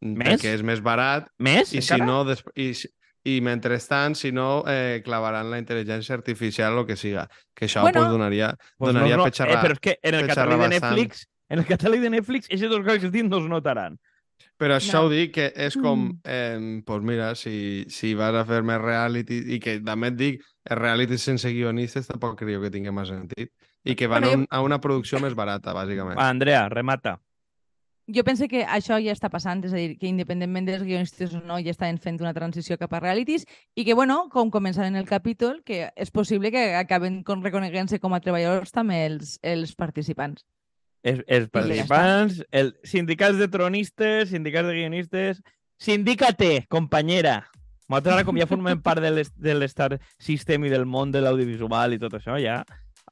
Més? 0.00 0.40
Perquè 0.40 0.54
és 0.56 0.62
més 0.64 0.80
barat, 0.80 1.26
Més? 1.38 1.74
i 1.74 1.82
si 1.82 1.92
encara? 1.92 2.06
no... 2.06 2.24
Des... 2.24 2.42
I, 2.56 2.70
i 3.24 3.40
mentrestant, 3.40 4.14
si 4.16 4.32
no, 4.32 4.64
eh, 4.66 5.02
clavaran 5.04 5.50
la 5.50 5.58
intel·ligència 5.60 6.14
artificial 6.14 6.78
o 6.78 6.86
que 6.86 6.96
siga. 6.96 7.28
Que 7.54 7.66
això 7.66 7.82
Bueno, 7.82 8.00
pues, 8.00 8.10
donaria, 8.12 8.56
Pues 8.78 8.92
donaria 8.94 9.16
no, 9.16 9.24
no, 9.26 9.30
xerrar. 9.32 9.58
Eh, 9.58 9.66
però 9.68 9.72
és 9.72 9.80
que 9.80 9.98
en 10.02 10.14
el 10.14 10.26
catàleg 10.28 10.56
de 10.58 10.68
bastant. 10.68 10.96
Netflix, 10.96 11.26
en 11.50 11.58
el 11.58 11.66
catàleg 11.66 12.00
de 12.00 12.10
Netflix, 12.10 12.46
aquestes 12.46 12.70
dues 12.70 12.84
coses 12.84 13.00
que 13.00 13.06
estic 13.06 13.24
no 13.28 13.38
es 13.38 13.44
notaran. 13.50 13.98
Però 14.56 14.76
això 14.76 15.00
No. 15.00 15.06
ho 15.06 15.08
dic, 15.10 15.32
que 15.34 15.52
és 15.56 15.76
com, 15.76 16.06
Mm. 16.08 16.20
eh, 16.24 16.82
pues 16.84 17.02
mira, 17.02 17.34
si, 17.34 17.84
si 17.88 18.14
vas 18.14 18.34
a 18.34 18.44
fer 18.44 18.62
més 18.62 18.80
reality, 18.80 19.54
i 19.54 19.58
que 19.60 19.80
també 19.80 20.08
et 20.08 20.16
dic, 20.16 20.42
els 20.64 20.78
realities 20.78 21.20
sense 21.22 21.48
guionistes 21.52 22.06
tampoc 22.06 22.38
crec 22.38 22.60
que 22.60 22.70
tingui 22.70 22.90
més 22.92 23.08
sentit. 23.08 23.50
I 23.84 23.94
que 23.94 24.06
van 24.06 24.20
Bueno, 24.22 24.26
a, 24.26 24.30
jo- 24.36 24.38
un, 24.40 24.46
a 24.50 24.60
una 24.62 24.80
producció 24.80 25.18
més 25.20 25.34
barata, 25.34 25.72
bàsicament. 25.72 26.16
Va, 26.18 26.28
Andrea, 26.28 26.68
remata. 26.68 27.18
Jo 28.14 28.24
penso 28.24 28.46
que 28.48 28.62
això 28.64 28.98
ja 29.02 29.14
està 29.14 29.30
passant, 29.32 29.62
és 29.64 29.72
a 29.74 29.78
dir, 29.78 29.96
que 29.98 30.08
independentment 30.10 30.66
dels 30.68 30.84
guionistes 30.86 31.34
o 31.34 31.40
no, 31.42 31.58
ja 31.62 31.72
estan 31.74 31.98
fent 32.02 32.20
una 32.20 32.34
transició 32.36 32.78
cap 32.80 32.92
a 32.94 33.00
realities 33.00 33.46
i 33.74 33.84
que, 33.86 33.94
bueno, 33.94 34.28
com 34.32 34.50
començava 34.50 34.88
en 34.88 34.98
el 35.00 35.08
capítol, 35.08 35.62
que 35.64 35.90
és 35.94 36.10
possible 36.10 36.52
que 36.54 36.74
acaben 36.78 37.22
con- 37.24 37.44
reconeguent-se 37.44 38.00
com 38.00 38.14
a 38.14 38.20
treballadors 38.20 38.74
també 38.74 39.04
els, 39.06 39.38
els 39.42 39.74
participants. 39.74 40.44
Els, 41.02 41.22
els 41.26 41.48
ja 41.48 41.54
participants, 41.54 42.42
el, 42.52 42.74
sindicats 42.84 43.40
de 43.40 43.48
tronistes, 43.48 44.28
sindicats 44.34 44.68
de 44.68 44.76
guionistes... 44.76 45.42
Sindícate, 45.80 46.66
companyera! 46.68 47.46
Nosaltres 47.88 48.18
ara, 48.18 48.24
com 48.28 48.36
ja 48.36 48.46
formem 48.46 48.82
part 48.84 49.00
de 49.00 49.54
l'estat 49.56 49.96
system 50.20 50.66
i 50.68 50.70
del 50.70 50.84
món 50.84 51.10
de 51.10 51.22
l'audiovisual 51.24 51.96
i 51.96 51.98
tot 52.02 52.18
això, 52.20 52.36
ja... 52.38 52.60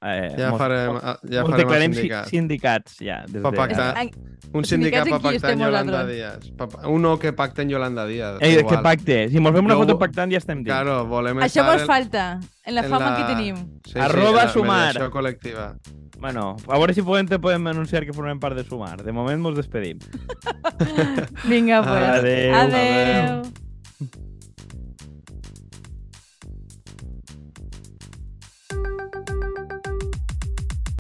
Eh, 0.00 0.34
Ja 0.38 0.50
mos- 0.50 0.58
farem, 0.58 0.92
mos- 0.92 1.02
ja 1.02 1.42
farem 1.42 1.52
el 1.52 1.56
declarem 1.58 1.92
si- 1.92 2.00
sindicat. 2.00 2.26
sindicats, 2.28 2.96
ja. 3.00 3.24
Des 3.26 3.42
Pa 3.42 3.50
de... 3.50 3.56
pactar. 3.56 3.96
Ai, 3.96 4.10
Un 4.52 4.64
sindicat 4.64 5.04
per 5.08 5.20
pactar 5.20 5.50
en 5.50 5.58
Yolanda? 5.60 6.06
Díaz. 6.06 6.50
Pa- 6.56 6.86
Uno 6.88 7.18
que 7.18 7.32
pacta 7.32 7.62
en 7.62 7.68
Yolanda 7.70 8.06
Díaz. 8.06 8.38
Eh, 8.40 8.64
que 8.64 8.78
pacte. 8.78 9.28
Si 9.28 9.40
mos 9.40 9.52
fem 9.52 9.64
una 9.64 9.74
Jo- 9.74 9.80
foto 9.80 9.98
pactant 9.98 10.30
ja 10.32 10.38
estem 10.38 10.58
dins. 10.58 10.68
Claro, 10.68 11.04
volem 11.06 11.36
Això 11.38 11.64
mos 11.66 11.82
falta. 11.84 12.38
En 12.64 12.74
la 12.76 12.82
En 12.82 12.88
fama 12.90 13.10
la- 13.10 13.16
que 13.16 13.24
tenim. 13.34 13.56
Sí, 13.84 13.98
Arroba 13.98 14.46
sí, 14.46 14.52
sumar. 14.54 15.10
col·lectiva. 15.10 15.76
Bueno, 16.18 16.56
a 16.66 16.78
veure 16.78 16.94
si 16.94 17.02
podem, 17.02 17.26
te 17.28 17.38
podem 17.38 17.64
anunciar 17.68 18.04
que 18.06 18.12
formem 18.12 18.40
part 18.40 18.56
de 18.56 18.64
Sumar. 18.64 19.02
De 19.04 19.12
moment 19.12 19.40
mos 19.40 19.54
despedim. 19.56 19.98
Vinga, 21.44 21.82
pues. 21.82 22.02
Adeu. 22.18 22.54
Adeu. 22.54 23.42